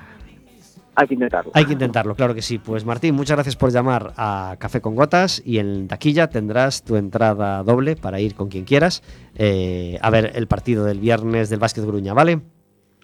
[0.96, 1.50] hay que intentarlo.
[1.54, 2.58] Hay que intentarlo, claro que sí.
[2.58, 6.96] Pues Martín, muchas gracias por llamar a Café con Gotas y en taquilla tendrás tu
[6.96, 9.02] entrada doble para ir con quien quieras
[9.36, 12.40] eh, a ver el partido del viernes del Básquet Gruña, ¿vale?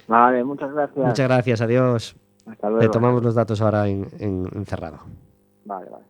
[0.09, 1.07] Vale, muchas gracias.
[1.07, 2.17] Muchas gracias, adiós.
[2.47, 2.81] Hasta luego.
[2.83, 4.99] Te tomamos los datos ahora en, en- en cerrado.
[5.65, 6.05] Vale, vale.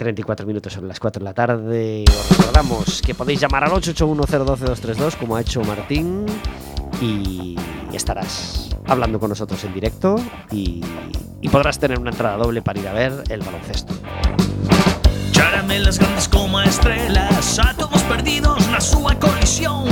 [0.00, 2.04] 34 minutos sobre las 4 de la tarde.
[2.08, 6.24] Os recordamos que podéis llamar al 881012232 como ha hecho Martín
[7.02, 7.54] y
[7.92, 10.16] estarás hablando con nosotros en directo
[10.50, 10.82] y,
[11.42, 13.92] y podrás tener una entrada doble para ir a ver el baloncesto.
[15.32, 19.84] Charamelas grandes como estrelas Átomos perdidos na súa colisión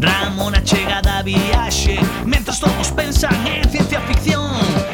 [0.00, 4.91] Ramona chega da viaxe Mentres todos pensan en ciencia ficción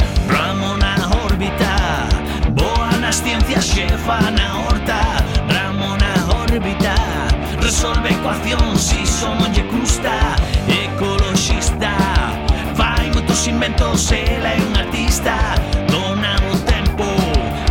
[3.09, 5.00] nas ciencias xefa na horta
[5.48, 6.94] Ramo na órbita
[7.62, 10.36] Resolve ecuacións si somos custa
[10.68, 11.94] Ecoloxista
[12.76, 15.34] Fai moitos inventos, ela é un artista
[15.90, 17.09] Dona o tempo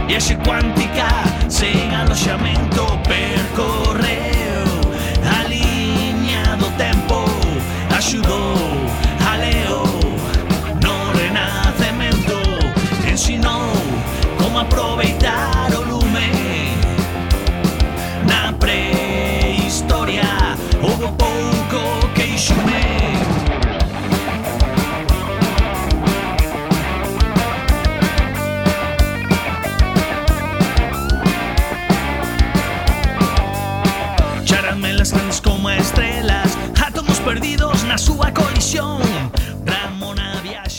[0.10, 1.08] E cuántica
[1.48, 2.77] Sen aloxamento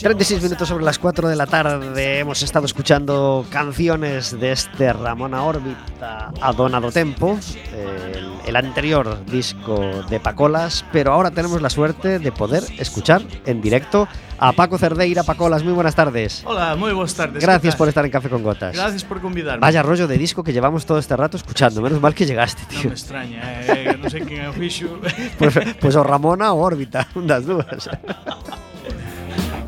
[0.09, 5.43] 36 minutos sobre las 4 de la tarde hemos estado escuchando canciones de este Ramona
[5.43, 7.39] Órbita a Donado Tempo,
[7.75, 9.79] el, el anterior disco
[10.09, 15.25] de Pacolas, pero ahora tenemos la suerte de poder escuchar en directo a Paco Cerdeira.
[15.25, 16.43] Pacolas, muy buenas tardes.
[16.47, 17.45] Hola, moi boas tardes.
[17.45, 18.73] Gracias por estar en Café con Gotas.
[18.73, 19.61] Gracias por convidarme.
[19.61, 21.85] Vaya rollo de disco que llevamos todo este rato escuchando.
[21.85, 22.89] Menos mal que llegaste, tío.
[22.89, 24.89] me extraña, eh, non sei quen é o fixo.
[25.37, 27.45] Pues, pues o Ramona o Órbita, un das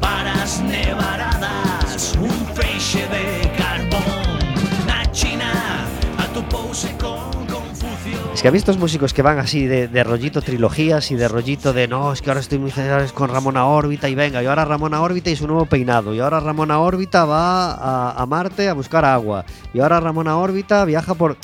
[0.01, 0.11] dúas.
[0.11, 4.39] Para as nevaradas Un feixe de carbón
[4.87, 5.87] Na China
[6.19, 11.15] atopouse con Confucio Es que ha visto músicos que van así de, rollito trilogías y
[11.17, 12.73] de rollito de no, es que ahora estoy muy
[13.15, 16.41] con Ramona Órbita y venga, y ahora Ramona Órbita y su nuevo peinado, y ahora
[16.41, 19.45] Ramona Órbita va a, a Marte a buscar agua,
[19.75, 21.37] y ahora Ramona Órbita viaja por...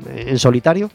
[0.10, 0.90] eh, en solitario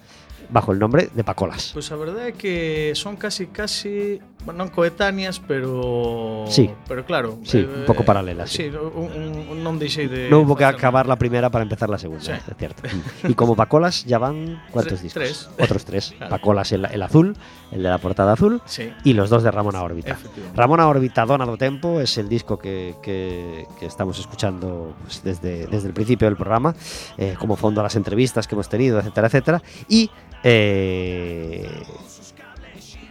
[0.49, 1.71] bajo el nombre de Pacolas.
[1.75, 6.71] Pois a verdade é que son casi casi, bueno, non coetáneas, pero Sí.
[6.87, 10.63] pero claro, Sí, un poco paralelas, Sí, un, un, non deixei de No hubo que
[10.63, 12.31] acabar la primera para empezar la segunda, Sí.
[12.33, 12.87] es cierto.
[13.27, 15.19] Y como Pacolas ya van cuántos discos?
[15.21, 15.51] tres.
[15.59, 16.15] Otros tres.
[16.17, 16.31] Claro.
[16.31, 17.35] Pacolas el, el azul,
[17.75, 18.89] el de la portada azul Sí.
[19.03, 20.17] y los dos de Ramona Órbita.
[20.55, 25.89] Ramona Órbita Donado Tempo es el disco que, que- que estamos escuchando pues, desde, desde
[25.89, 26.75] el principio del programa,
[27.19, 29.63] eh, como fondo a las entrevistas que hemos tenido, etcétera, etcétera.
[29.89, 30.09] Y
[30.45, 31.69] eh,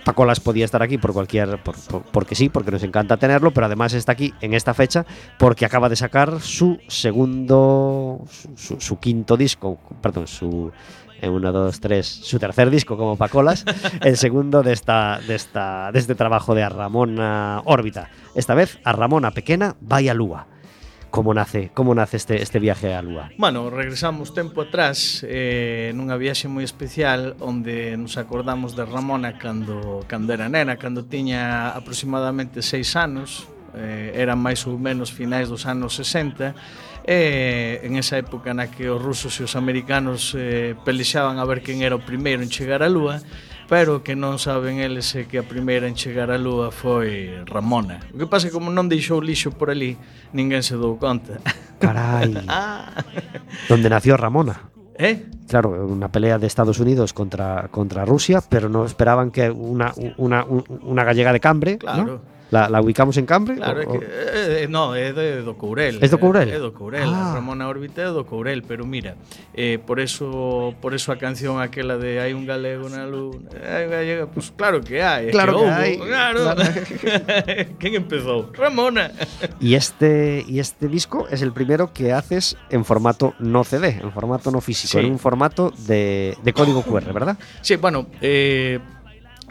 [0.05, 3.65] Pacolas podía estar aquí por cualquier, por- por- porque sí, porque nos encanta tenerlo, pero
[3.65, 5.05] además está aquí en esta fecha
[5.37, 8.21] porque acaba de sacar su segundo,
[8.55, 10.71] su, quinto disco, perdón, su
[11.21, 13.65] en uno, dos, tres, su tercer disco como Pacolas,
[14.01, 18.09] el segundo de esta, de esta, de este trabajo de a Ramona Órbita.
[18.35, 20.45] Esta vez a Ramona Pequena vai a Lúa.
[21.15, 23.31] como nace, como nace este, este viaje á Lúa?
[23.39, 30.03] Bueno, regresamos tempo atrás eh, nunha viaxe moi especial onde nos acordamos de Ramona cando,
[30.11, 33.47] cando era nena, cando tiña aproximadamente seis anos,
[33.79, 36.51] eh, eran máis ou menos finais dos anos 60,
[37.07, 41.63] e en esa época na que os rusos e os americanos eh, pelexaban a ver
[41.63, 43.23] quen era o primeiro en chegar á Lúa,
[43.67, 48.01] pero que non saben eles é que a primeira en chegar á Lúa foi Ramona.
[48.13, 49.97] O que pasa é que como non deixou lixo por ali,
[50.33, 51.41] ninguén se dou conta.
[51.81, 52.93] Caray, ah,
[53.67, 54.71] donde nació Ramona.
[54.97, 55.25] eh?
[55.47, 60.45] Claro, una pelea de Estados Unidos contra, contra Rusia, pero no esperaban que una, una,
[60.45, 62.34] una gallega de Cambre, ¿no?
[62.51, 63.55] ¿La, la ubicamos en Cambre?
[63.55, 65.97] Claro, O- que, eh, eh, no, é de, do Courel.
[66.01, 66.49] Es do Courel?
[66.49, 67.33] É do Courel, Ah.
[67.33, 69.15] Ramona Órbita é do Courel, pero mira,
[69.55, 73.85] eh, por eso por eso a canción aquela de hai un galego na luna, hai
[73.85, 76.39] un gallega, pues claro que hai, é Claro que hai, claro.
[77.79, 78.51] Quen empezou?
[78.53, 79.11] Ramona.
[79.59, 84.11] Y este, y este disco es el primero que haces en formato no CD, en
[84.11, 85.05] formato no físico, Sí.
[85.05, 87.37] en un formato de, de código QR, ¿verdad?
[87.61, 88.79] Sí, bueno, eh,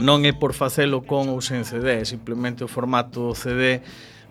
[0.02, 3.82] non é por facelo con ou sen CD, simplemente o formato CD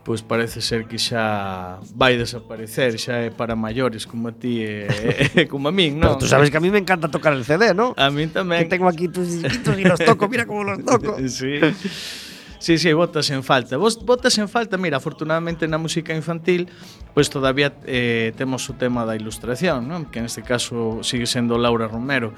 [0.04, 4.84] pois parece ser que xa vai desaparecer, xa é para maiores como a ti e,
[5.32, 6.20] e como a min, non?
[6.20, 7.96] Pero tú sabes que a mí me encanta tocar el CD, non?
[7.96, 8.68] A min tamén.
[8.68, 11.16] Que tengo aquí tus disquitos e los toco, mira como los toco.
[11.32, 11.64] sí.
[12.64, 13.76] Sí, sí, botas en falta.
[13.76, 16.72] Vos botas en falta, mira, afortunadamente na música infantil
[17.16, 20.12] pois todavía eh, temos o tema da ilustración, non?
[20.12, 22.36] Que neste caso sigue sendo Laura Romero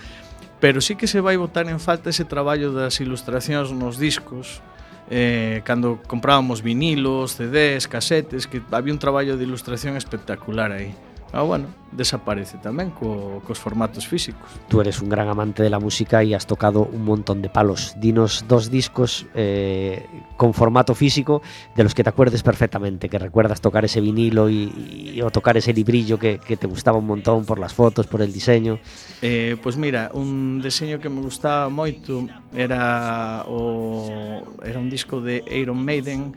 [0.60, 4.62] pero sí que se vai botar en falta ese traballo das ilustracións nos discos
[5.10, 10.96] eh, cando comprábamos vinilos, CDs, casetes que había un traballo de ilustración espectacular aí.
[11.36, 14.48] Ah, bueno, desaparece tamén co, cos formatos físicos.
[14.72, 17.92] Tú eres un gran amante de la música e has tocado un montón de palos.
[18.00, 20.08] Dinos dos discos eh,
[20.40, 21.44] con formato físico
[21.76, 24.72] de los que te acuerdes perfectamente, que recuerdas tocar ese vinilo y,
[25.12, 28.24] y o tocar ese librillo que, que te gustaba un montón por las fotos, por
[28.24, 28.80] el diseño.
[29.20, 35.20] Eh, pois pues mira, un diseño que me gustaba moito era o era un disco
[35.20, 36.32] de Iron Maiden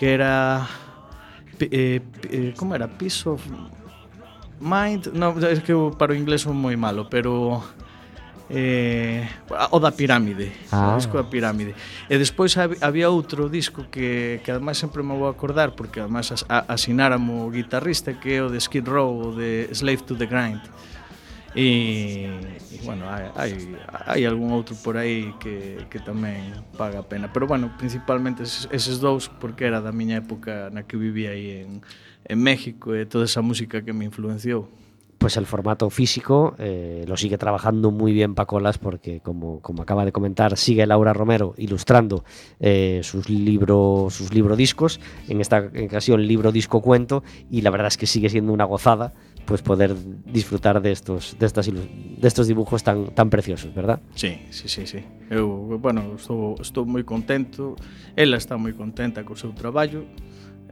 [0.00, 0.64] que era
[1.60, 2.88] eh, eh, como era?
[2.88, 3.44] Piece of
[4.60, 7.64] Mind, no, é que eu para o inglés son moi malo, pero
[8.50, 9.24] eh,
[9.70, 10.92] o da pirámide, ah.
[10.92, 11.72] o disco da pirámide.
[12.10, 16.44] E despois había outro disco que, que ademais sempre me vou acordar, porque ademais as,
[16.44, 20.26] a, asináramo o guitarrista, que é o de Skid Row, o de Slave to the
[20.26, 20.60] Grind.
[21.56, 22.30] E,
[22.70, 23.50] e bueno, hai, hai,
[24.06, 27.32] hai algún outro por aí que, que tamén paga a pena.
[27.32, 31.64] Pero bueno, principalmente eses, eses dous, porque era da miña época na que vivía aí
[31.64, 31.82] en,
[32.24, 34.68] en México e toda esa música que me influenciou
[35.20, 40.06] Pues el formato físico eh, lo sigue trabajando muy bien Pacolas porque, como, como acaba
[40.06, 42.24] de comentar, sigue Laura Romero ilustrando
[42.58, 44.98] eh, sus libro sus libro discos,
[45.28, 49.12] en esta ocasión libro disco cuento, y la verdad es que sigue siendo una gozada
[49.44, 49.94] pues poder
[50.24, 54.00] disfrutar de estos, de estas de estos dibujos tan, tan preciosos, ¿verdad?
[54.14, 55.04] Sí, sí, sí, sí.
[55.28, 57.76] Eu, bueno, estou, estou moi contento,
[58.16, 60.08] ela está moi contenta co seu traballo.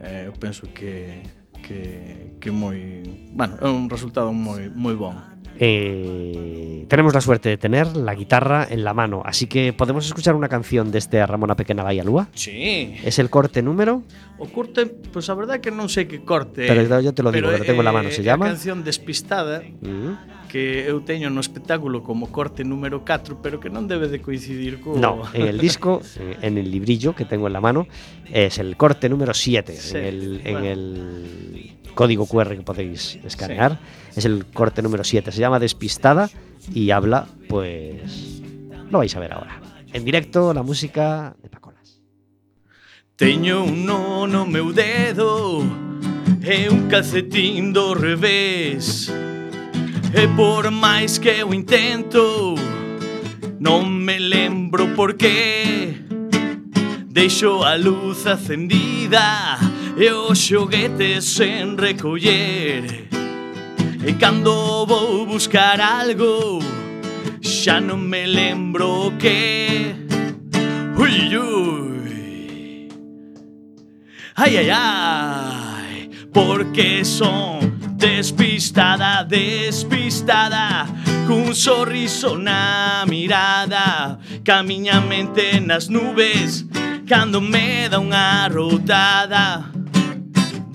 [0.01, 1.21] Eh, eu penso que
[1.63, 3.03] que, que moi,
[3.33, 5.15] bueno, é un resultado moi moi bon.
[5.61, 10.35] Eh, tenemos la suerte de tener la guitarra en la mano, así que podemos escuchar
[10.35, 12.29] una canción de este Ramona Pequena Lúa.
[12.35, 12.95] Sí.
[13.05, 14.03] Es el corte número.
[14.39, 16.63] O corte, pues a verdade é que non sei que corte.
[16.67, 18.47] Pero yo te lo digo, pero lo tengo en la mano, é- ¿se é llama?
[18.47, 20.47] Canción Despistada Mm.
[20.49, 24.79] que eu teño no espectáculo como corte número 4, pero que non debe de coincidir
[24.81, 27.85] co No, en el disco, eh, en el librillo que tengo en la mano,
[28.31, 29.75] es el corte número 7.
[29.75, 30.67] Sí, En, el, en bueno.
[30.71, 33.81] el código QR que podéis escanear,
[34.15, 35.33] es el corte número 7.
[35.33, 36.29] Se llama llama Despistada
[36.75, 38.43] y habla, pues
[38.91, 39.59] lo vais a ver ahora.
[39.95, 42.03] En directo, la música de Pacolas.
[43.17, 45.65] Teño un nono meu dedo
[46.43, 49.11] e un calcetín do revés
[50.13, 52.55] E por máis que eu intento
[53.59, 55.97] Non me lembro por qué
[57.09, 59.59] Deixo a luz acendida
[59.97, 63.09] E os xoguetes sen recoller
[64.05, 66.61] E cando vou buscar algo
[67.43, 69.95] Xa non me lembro que
[70.97, 72.89] Ui, ui
[74.37, 80.87] Ai, ai, ai Porque son despistada, despistada
[81.27, 84.19] Cun sorriso na mirada.
[84.45, 86.65] Camiña mente nas nubes
[87.09, 89.73] Cando me dá unha rotada.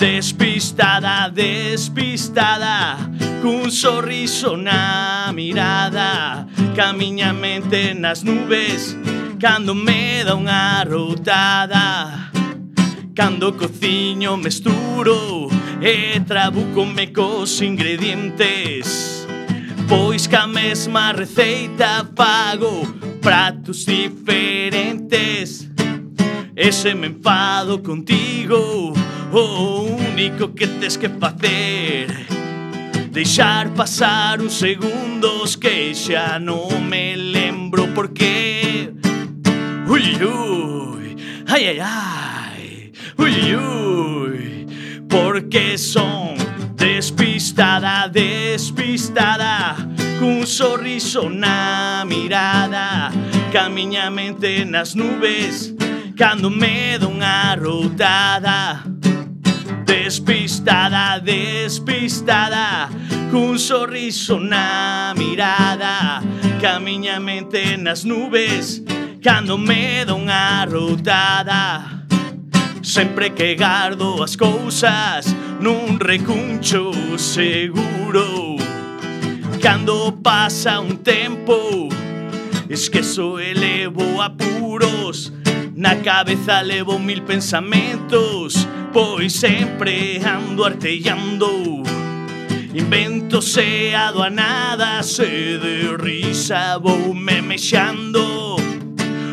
[0.03, 2.97] Despistada, despistada,
[3.41, 6.45] cun sorriso na mirada.
[6.75, 8.97] Camiña mente nas nubes,
[9.39, 12.29] cando me dá unha rotada.
[13.15, 15.47] Cando cociño mesturo
[15.79, 19.23] e trabucome cos ingredientes.
[19.87, 22.83] Pois ca mesma receita fago
[23.21, 25.71] pratos diferentes.
[26.57, 28.91] E se me enfado contigo.
[29.35, 32.07] O único que tes que facer
[33.09, 38.93] Deixar pasar uns segundos que xa non me lembro por qué.
[39.89, 41.17] Ui, ui,
[41.49, 44.67] ai, ai, ai Ui, ui,
[45.09, 46.37] porque son
[46.77, 49.77] despistada, despistada
[50.19, 53.09] Cun sorriso na mirada
[53.51, 55.73] Camiña mente nas nubes
[56.15, 58.85] Cando me dou unha rotada.
[59.93, 62.89] Despistada, despistada
[63.29, 66.19] Cun sorriso na mirada
[66.59, 68.81] Camiña mente nas nubes
[69.21, 72.01] Cando me dou unha rotada.
[72.81, 75.29] Sempre que gardo as cousas
[75.61, 76.89] Nun recuncho
[77.21, 78.57] seguro
[79.61, 81.87] Cando pasa un tempo
[82.65, 85.29] Esquezo e levo apuros
[85.77, 91.81] Na cabeza levo mil pensamentos Pois sempre ando artellando
[92.75, 98.55] Inventos e aduanadas e de risa vou me mexando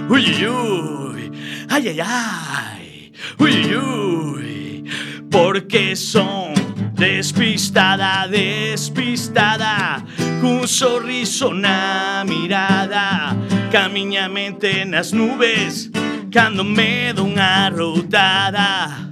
[0.08, 1.30] Ui, ui,
[1.68, 4.84] ai, ai, ai Ui, ui,
[5.30, 6.54] porque son
[6.94, 10.02] Despistada, despistada
[10.40, 13.36] Cun sorriso na mirada
[13.70, 15.90] Camiña mente nas nubes
[16.32, 19.09] Cando me dou unha routada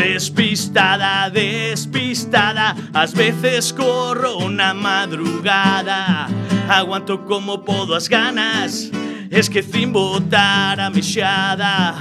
[0.00, 6.26] Despistada, despistada Ás veces corro na madrugada.
[6.70, 8.90] Aguanto como podo as ganas
[9.30, 11.96] Esquecín botar a mexada.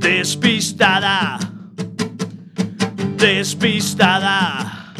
[0.00, 1.38] Despistada
[3.18, 4.94] Despistada.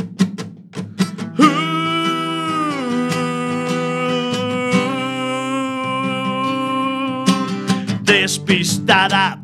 [8.02, 9.43] Despistada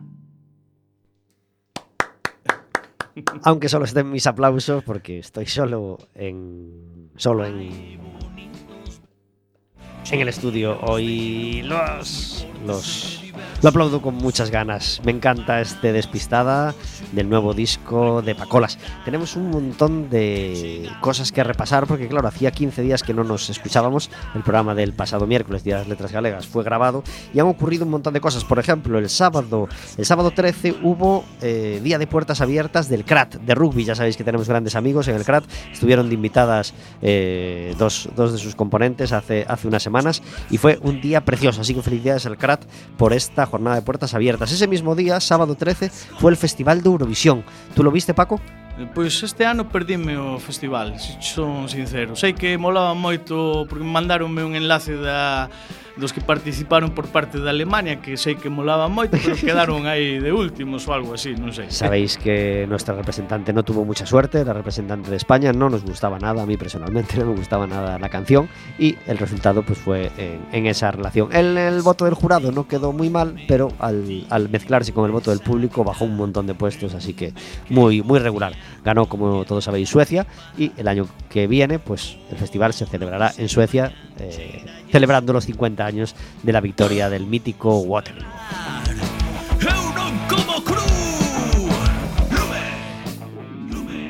[3.42, 8.00] Aunque solo estén mis aplausos porque estoy solo en solo en
[10.10, 13.19] en el estudio hoy los los
[13.62, 15.00] lo aplaudo con muchas ganas.
[15.04, 16.74] Me encanta este despistada
[17.12, 18.78] del nuevo disco de Pacolas.
[19.04, 23.50] Tenemos un montón de cosas que repasar porque claro, hacía 15 días que no nos
[23.50, 24.10] escuchábamos.
[24.34, 27.02] El programa del pasado miércoles, Día de las Letras Galegas, fue grabado
[27.34, 28.44] y han ocurrido un montón de cosas.
[28.44, 33.36] Por ejemplo, el sábado, el sábado 13 hubo eh, día de puertas abiertas del CRAT
[33.36, 33.84] de rugby.
[33.84, 35.44] Ya sabéis que tenemos grandes amigos en el CRAT.
[35.72, 40.78] Estuvieron de invitadas eh, dos, dos de sus componentes hace, hace unas semanas y fue
[40.82, 41.60] un día precioso.
[41.60, 42.64] Así que felicidades al CRAT
[42.96, 44.52] por esta jornada de puertas abiertas.
[44.52, 47.44] Ese mismo día, sábado 13, fue el Festival de Eurovisión.
[47.74, 48.40] ¿Tú lo viste, Paco?
[48.94, 52.16] Pois este ano perdíme o festival, se son sincero.
[52.16, 55.52] Sei que molaba moito porque me mandaronme un enlace da
[55.96, 60.20] dos que participaron por parte de Alemania que sei que molaba moito, pero quedaron aí
[60.20, 61.70] de últimos ou algo así, non sei.
[61.72, 66.18] Sabéis que nuestra representante no tuvo mucha suerte, la representante de España no nos gustaba
[66.18, 70.10] nada, a mí personalmente no me gustaba nada la canción y el resultado pues fue
[70.16, 71.32] en, en esa relación.
[71.32, 75.12] El, el voto del jurado no quedó muy mal, pero al, al mezclarse con el
[75.12, 77.32] voto del público bajó un montón de puestos, así que
[77.68, 78.52] muy, muy regular.
[78.84, 80.26] Ganó, como todos sabéis, Suecia
[80.56, 85.44] y el año que viene pues el festival se celebrará en Suecia eh, celebrando los
[85.44, 88.26] 50 años de la victoria del mítico Waterloo.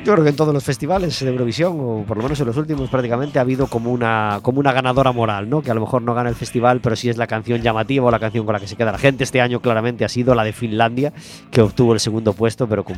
[0.03, 2.57] Yo creo que en todos los festivales de Eurovisión, o por lo menos en los
[2.57, 5.61] últimos prácticamente, ha habido como una, como una ganadora moral, ¿no?
[5.61, 8.09] Que a lo mejor no gana el festival, pero sí es la canción llamativa o
[8.09, 9.23] la canción con la que se queda la gente.
[9.23, 11.13] Este año claramente ha sido la de Finlandia,
[11.51, 12.97] que obtuvo el segundo puesto, pero, con,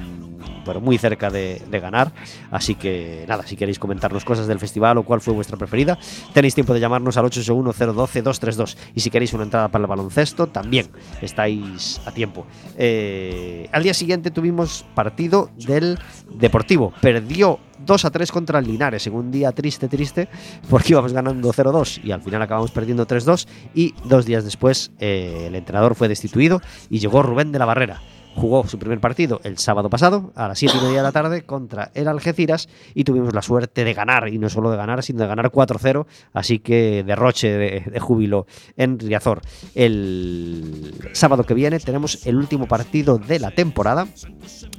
[0.66, 2.14] pero muy cerca de, de ganar.
[2.52, 6.00] Así que nada, si queréis comentarnos cosas del festival o cuál fue vuestra preferida,
[6.32, 8.78] tenéis tiempo de llamarnos al 861-012-232.
[8.96, 10.88] Y si queréis una entrada para el baloncesto, también
[11.22, 12.48] estáis a tiempo.
[12.78, 16.00] Eh, al día siguiente tuvimos partido del
[16.34, 16.93] Deportivo.
[17.02, 20.28] Perdió 2 a 3 contra el Linares en un día triste, triste,
[20.70, 23.48] porque íbamos ganando 0-2 y al final acabamos perdiendo 3-2.
[23.74, 28.02] Y dos días después, eh, el entrenador fue destituido y llegó Rubén de la Barrera.
[28.36, 31.44] Jugó su primer partido el sábado pasado a las 7 y media de la tarde
[31.44, 35.20] contra el Algeciras y tuvimos la suerte de ganar, y no solo de ganar, sino
[35.20, 39.42] de ganar 4-0, así que derroche de, júbilo en Riazor.
[39.76, 44.08] El sábado que viene tenemos el último partido de la temporada,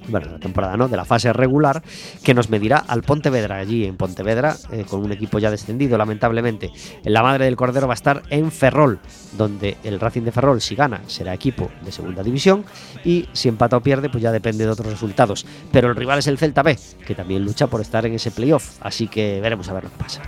[0.08, 1.82] bueno, de la temporada no, de la fase regular,
[2.22, 6.70] que nos medirá al Pontevedra, allí en Pontevedra, eh, con un equipo ya descendido, lamentablemente.
[7.04, 8.98] La madre del Cordero va a estar en Ferrol,
[9.36, 12.64] donde el Racing de Ferrol, si gana, será equipo de segunda división,
[13.04, 15.46] y si empata o pierde, pues ya depende de otros resultados.
[15.72, 18.78] Pero el rival es el Celta B, que también lucha por estar en ese playoff,
[18.80, 20.22] así que veremos a ver lo que pasa.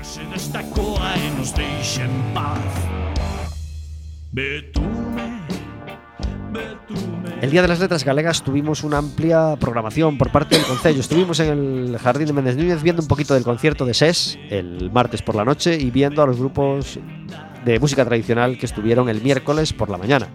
[7.40, 11.00] El Día de las Letras Galegas tuvimos una amplia programación por parte del Concello.
[11.00, 14.90] Estuvimos en el Jardín de Méndez Núñez viendo un poquito del concierto de SES el
[14.90, 16.98] martes por la noche y viendo a los grupos
[17.64, 20.28] de música tradicional que estuvieron el miércoles por la mañana.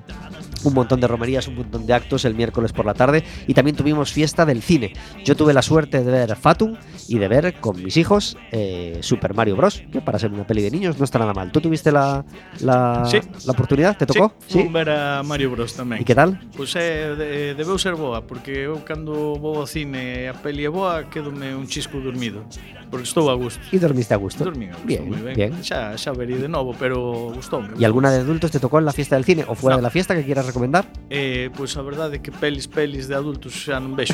[0.64, 3.76] Un montón de romerías, un montón de actos el miércoles por la tarde y también
[3.76, 4.94] tuvimos fiesta del cine.
[5.26, 6.76] Yo tuve la suerte de ver Fatum
[7.08, 9.82] y de ver con mis hijos eh, Super Mario Bros.
[9.92, 11.52] Que para ser una peli de niños no está nada mal.
[11.52, 12.24] ¿Tú tuviste la,
[12.60, 13.20] la, Sí.
[13.46, 13.98] la oportunidad?
[13.98, 14.34] ¿Te tocó?
[14.48, 16.02] Sí, fun ver a Mario Bros tamén.
[16.02, 16.40] ¿Y qué tal?
[16.56, 20.66] Pois é, de, debeu ser boa, porque eu cando vou ao cine e a peli
[20.66, 22.46] é boa, quedome un chisco dormido.
[22.92, 23.62] Porque estou a gusto.
[23.72, 24.44] ¿Y dormiste a gusto?
[24.44, 25.34] Dormín a gusto, bien, moi ben.
[25.36, 25.52] bien.
[25.64, 27.72] Xa, xa verí de novo, pero gustoume.
[27.80, 29.80] ¿Y alguna de adultos te tocó en la fiesta del cine o fuera No.
[29.80, 30.84] de la fiesta que quieras recomendar?
[31.10, 34.14] Eh, pois a verdade é que pelis, pelis de adultos xa non vexo.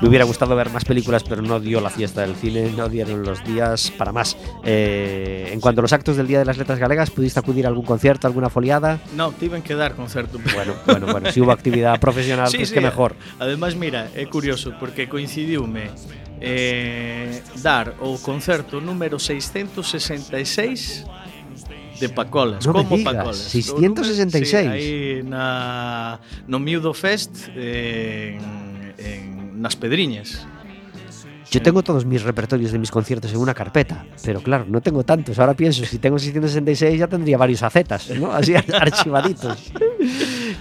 [0.00, 3.22] Me hubiera gustado ver más películas, pero no dio la fiesta del cine, no dieron
[3.22, 4.36] los días para más.
[4.64, 7.68] Eh, en cuanto a los actos del Día de las Letras Galegas, ¿pudiste acudir a
[7.68, 8.98] algún concierto, alguna foliada?
[9.14, 10.40] non, tiven que dar concerto.
[10.54, 13.14] Bueno, bueno, bueno, si hubo actividad profesional, Sí, pues sí, que mejor.
[13.38, 15.94] Ademais, mira, é curioso porque coincidiume
[16.42, 21.06] eh, dar o concerto número 666
[22.00, 23.36] de Pacolas, no como digas, Pacolas.
[23.36, 24.48] 666.
[24.50, 26.18] Sí, aí na,
[26.48, 30.44] no Miudo Fest eh, en, en, nas Pedriñas.
[31.52, 35.04] Yo tengo todos mis repertorios de mis conciertos en una carpeta, pero claro, no tengo
[35.04, 35.38] tantos.
[35.38, 38.32] Ahora pienso, si tengo 666 ya tendría varios acetas, ¿no?
[38.32, 39.70] Así archivaditos.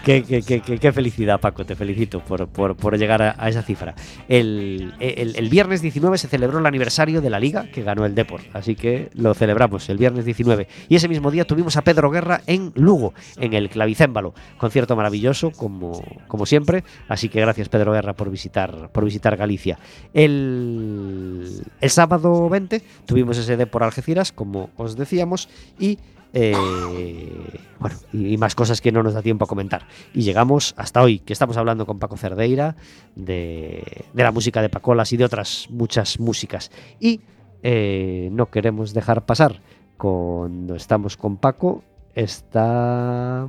[0.06, 3.62] Qué, qué- qué- qué- felicidad, Paco, te felicito por, por- por llegar a, a esa
[3.62, 3.96] cifra.
[4.28, 8.16] El, el- el viernes 19 se celebró el aniversario de la liga que ganó el
[8.16, 10.68] Deport, así que lo celebramos el viernes 19.
[10.90, 14.34] Y ese mismo día tuvimos a Pedro Guerra en Lugo, en el Clavicémbalo.
[14.58, 16.84] Concierto maravilloso, como, como siempre.
[17.08, 19.78] Así que gracias, Pedro Guerra, por visitar, por visitar Galicia.
[20.14, 25.50] El, el sábado 20 tuvimos ese Deport Algeciras, como os decíamos,
[25.80, 25.98] y
[26.34, 29.88] eh, bueno, y, más cosas que no nos da tiempo a comentar.
[30.14, 32.76] Y llegamos hasta hoy, que estamos hablando con Paco Cerdeira
[33.16, 36.72] de, de la música de Pacolas y de otras muchas músicas.
[37.00, 37.22] Y
[37.64, 39.62] eh, no queremos dejar pasar
[39.98, 41.84] cuando estamos con Paco
[42.16, 43.48] esta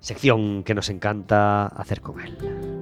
[0.00, 2.75] sección que nos encanta hacer con él.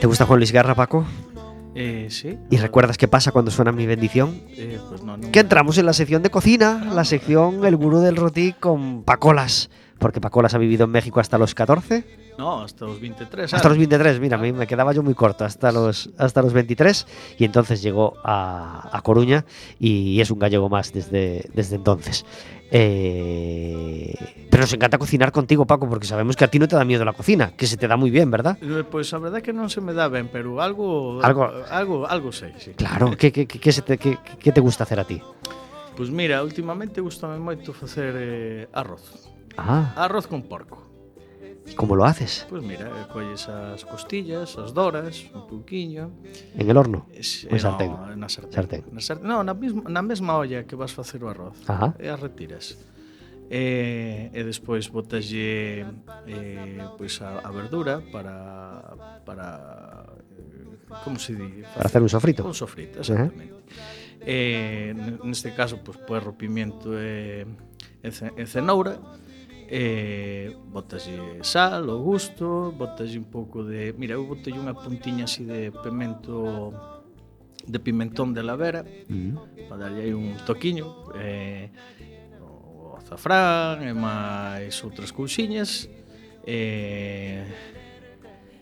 [0.00, 1.04] ¿Te gusta Juan Luis Guerra, Paco?
[1.74, 2.38] Eh, sí.
[2.50, 4.40] ¿Y recuerdas qué pasa cuando suena mi bendición?
[4.48, 5.30] Eh, pues no, no.
[5.30, 9.70] que entramos en la sección de cocina, la sección El Gurú del Roti con Pacolas.
[9.98, 12.04] Porque Pacolas ha vivido en México hasta los 14,
[12.38, 13.88] No, hasta los 23 hasta los anos.
[13.88, 17.06] 23, mira, a mí me quedaba yo muy corto, hasta los, hasta los 23,
[17.38, 19.44] y entonces llegó a, a Coruña
[19.80, 22.24] y es un gallego más desde, desde entonces.
[22.70, 24.14] Eh,
[24.50, 27.04] pero nos encanta cocinar contigo, Paco, porque sabemos que a ti no te da miedo
[27.04, 28.58] la cocina, que se te da muy bien, ¿verdad?
[28.60, 32.06] Eh, Pois a verdade é que non se me dá ben, pero algo Algo- algo,
[32.06, 32.72] algo sei, sí.
[32.76, 35.20] Claro, ¿qué, qué, qué- qué se te, qué- qué te gusta hacer a ti?
[35.96, 39.28] Pois mira, últimamente gustame moito facer eh, arroz.
[39.56, 40.85] Ah, Arroz con porco.
[41.74, 42.46] Como lo haces?
[42.48, 46.10] Pois pues mira, eh, colles as costillas, as doras, un pouquiño.
[46.54, 47.06] En el horno?
[47.12, 47.90] Es, en sartén?
[47.90, 48.52] No, na sartén.
[48.52, 48.84] sartén.
[48.92, 49.26] Na, sartén.
[49.26, 51.58] No, na, mesma, na mesma olla que vas facer o arroz.
[51.66, 51.94] Ajá.
[51.98, 52.78] E as retiras.
[53.50, 55.86] E, e despois botaslle
[56.26, 59.46] eh, pois a, a verdura para, para
[60.34, 61.62] eh, como se di?
[61.62, 62.42] Para hacer un sofrito.
[62.46, 63.42] Un sofrito, exactamente.
[63.44, 64.06] Uh -huh.
[64.26, 67.46] Eh, neste caso, pois, pois pues, puerro, pimiento e,
[68.02, 68.98] e, e cenoura
[69.68, 73.92] eh, botaslle sal ao gusto, botaslle un pouco de...
[73.98, 76.72] Mira, eu botei unha puntiña así de pimento
[77.66, 79.14] de pimentón de lavera mm.
[79.14, 79.68] -hmm.
[79.68, 80.86] para darlle aí un toquiño
[81.18, 81.70] eh,
[82.38, 85.90] o azafrán e máis outras cousiñas
[86.46, 87.42] eh,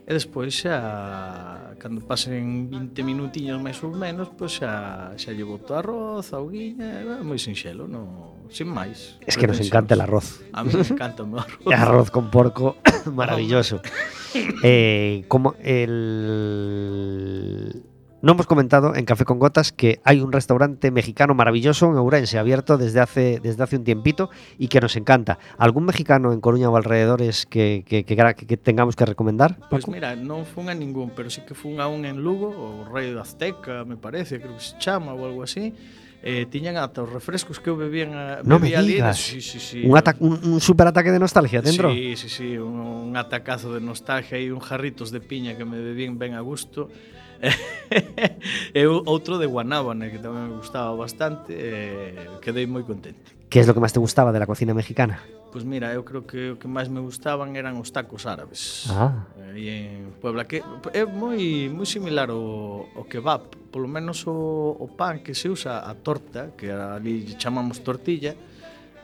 [0.04, 5.76] e despois xa cando pasen 20 minutiños máis ou menos pois xa, xa lle boto
[5.76, 10.40] arroz, auguiña é moi sinxelo non, sin máis Es que nos encanta el arroz.
[10.52, 12.76] a mí me encanta o meu arroz Arroz con porco,
[13.12, 13.80] maravilloso.
[14.62, 15.54] Eh, como
[16.14, 17.82] el...
[18.22, 22.38] No hemos comentado en Café con Gotas que hay un restaurante mexicano maravilloso en Ourense,
[22.38, 25.38] abierto desde hace, desde hace un tiempito y que nos encanta.
[25.58, 29.58] ¿Algún mexicano en Coruña o alrededores que, que- que- que- que tengamos que recomendar?
[29.68, 29.92] Pois Paco?
[29.92, 33.12] mira, non fun a ningún, pero sí que fun a un en Lugo, o Rei
[33.12, 35.76] da Azteca, me parece, creo que se chama ou algo así.
[36.24, 39.20] eh, tiñan ata os refrescos que eu bebían a, no bebía me digas.
[39.20, 39.84] Sí, sí, sí.
[39.84, 41.92] Un, ata un, un super ataque de nostalgia dentro?
[41.92, 45.76] Sí, sí, sí, un, un atacazo de nostalgia e un jarritos de piña que me
[45.76, 46.88] bebían ben a gusto
[48.72, 53.60] e outro de guanábana que tamén me gustaba bastante e eh, quedei moi contente Que
[53.60, 55.22] es lo que máis te gustaba de la cocina mexicana?
[55.54, 58.90] Pois pues mira, eu creo que o que máis me gustaban eran os tacos árabes.
[58.90, 59.30] Ah.
[59.38, 60.58] Eh, Aí en Puebla que
[60.90, 65.86] é moi moi similar ao, ao kebab, polo menos o, o pan que se usa
[65.86, 68.34] a torta, que ali chamamos tortilla,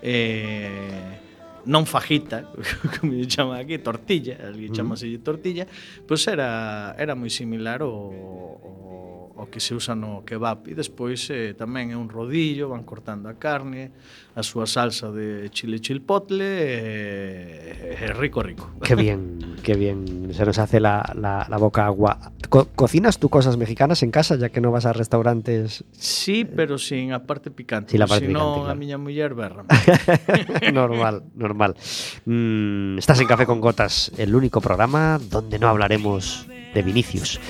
[0.03, 2.51] eh, non fajita,
[2.99, 5.23] como lle chaman aquí, tortilla, ali chamase uh -huh.
[5.23, 5.71] tortilla,
[6.11, 7.95] pois pues era era moi similar ao,
[8.67, 12.83] ao ao que se usa no kebab e despois eh, tamén é un rodillo, van
[12.85, 13.91] cortando a carne,
[14.37, 18.71] a súa salsa de chile chilpotle e, e rico rico.
[18.83, 20.31] Qué bien, qué bien.
[20.33, 22.33] Se nos hace la, la- la boca agua.
[22.49, 26.79] Co- ¿Cocinas tú cosas mexicanas en casa ya que no vas a restaurantes Sí, pero
[26.79, 27.93] sin a parte picante.
[27.93, 28.71] Sin la parte senón claro.
[28.71, 29.65] a miña muller berra.
[30.73, 31.75] normal, normal.
[32.27, 37.41] Mm, estás en Café con Gotas, el único programa donde no hablaremos de Vinicius.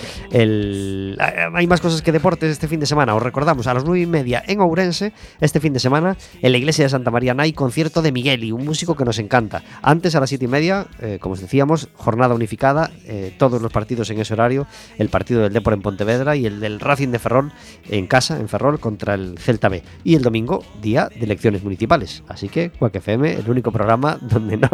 [1.18, 3.14] Ah, hay más cosas que deportes este fin de semana.
[3.14, 6.58] Os recordamos a las nueve y media en Ourense, este fin de semana, en la
[6.58, 9.62] iglesia de Santa María hay concierto de Migueli, un músico que nos encanta.
[9.82, 13.72] Antes, a las siete y media, eh, como os decíamos, jornada unificada, eh, todos los
[13.72, 14.66] partidos en ese horario,
[14.98, 17.52] el partido del Depor en Pontevedra y el del Racing de Ferrol
[17.88, 19.82] en casa, en Ferrol, contra el Celta B.
[20.04, 22.22] Y el domingo, día de elecciones municipales.
[22.28, 24.68] Así que, Quack FM, el único programa donde no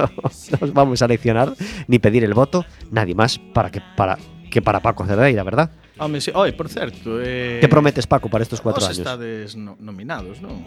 [0.61, 1.55] nos vamos a eleccionar
[1.87, 4.19] ni pedir el voto, nadie más para que para,
[4.57, 5.69] que para Paco Cerdeira, ¿verdad?
[5.99, 6.31] Home, sí.
[6.33, 8.99] Oi, por certo, eh, ¿Qué prometes, Paco, para estos cuatro vos años?
[9.05, 10.65] estades no, nominados, non?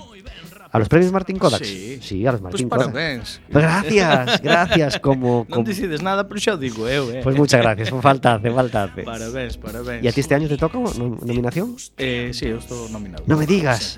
[0.70, 1.66] ¿A los premios Martín Kodax?
[1.66, 2.22] Sí.
[2.30, 2.94] a los Martín pues Kodax.
[2.94, 3.42] parabéns.
[3.50, 4.92] Pues gracias, gracias.
[5.02, 7.26] Como, Non como- decides nada, pero xa o digo eu, eh.
[7.26, 7.90] Pues muchas gracias.
[7.98, 9.02] Falta hace, falta hace.
[9.02, 10.06] Parabéns, parabéns.
[10.06, 11.74] ¿Y a ti este año te toca no- nominación?
[11.98, 13.26] Eh, sí, eu estou nominado.
[13.26, 13.98] No me digas.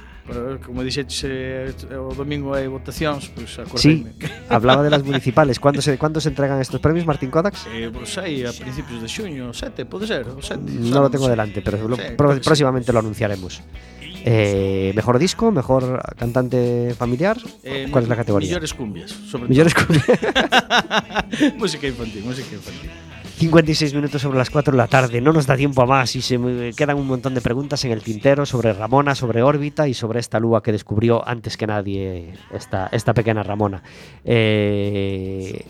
[0.66, 4.16] Como dixeches, eh, o domingo hai votacións, pois Sí, acordeime.
[4.54, 5.60] hablaba de las municipales.
[5.60, 7.68] ¿Cuándo se, ¿Cuándo se entregan estos premios, Martín Kodax?
[7.74, 10.62] Eh, pois aí a principios de xuño, 7, pode ser, o 7.
[10.88, 12.40] No lo tengo delante, pero lo- Sí, sí.
[12.46, 13.60] próximamente lo anunciaremos.
[14.24, 17.42] Eh, mejor disco, mejor cantante familiar.
[17.64, 18.50] Eh, ¿Cuál es la categoría?
[18.50, 20.06] Millores cumbias, sobre Millores cumbias.
[21.58, 22.90] música infantil, música infantil.
[23.42, 25.20] 56 minutos sobre las 4 de la tarde.
[25.20, 27.92] No nos da tiempo a más y se me quedan un montón de preguntas en
[27.92, 32.34] el tintero sobre Ramona, sobre órbita y sobre esta lúa que descubrió antes que nadie
[32.54, 33.82] esta, esta pequeña Ramona.
[34.24, 35.66] Eh,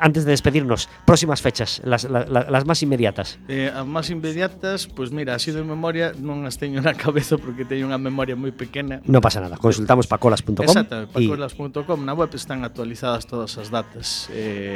[0.00, 3.38] antes de despedirnos, próximas fechas, las, la- la- las más inmediatas.
[3.48, 7.64] Eh, as máis inmediatas, pois mira, así de memoria non as teño na cabeza porque
[7.64, 9.00] teño unha memoria moi pequena.
[9.08, 14.28] No pasa nada, consultamos pacolas.com Exacto, y pacolas.com na web están actualizadas todas as datas.
[14.36, 14.66] Eh,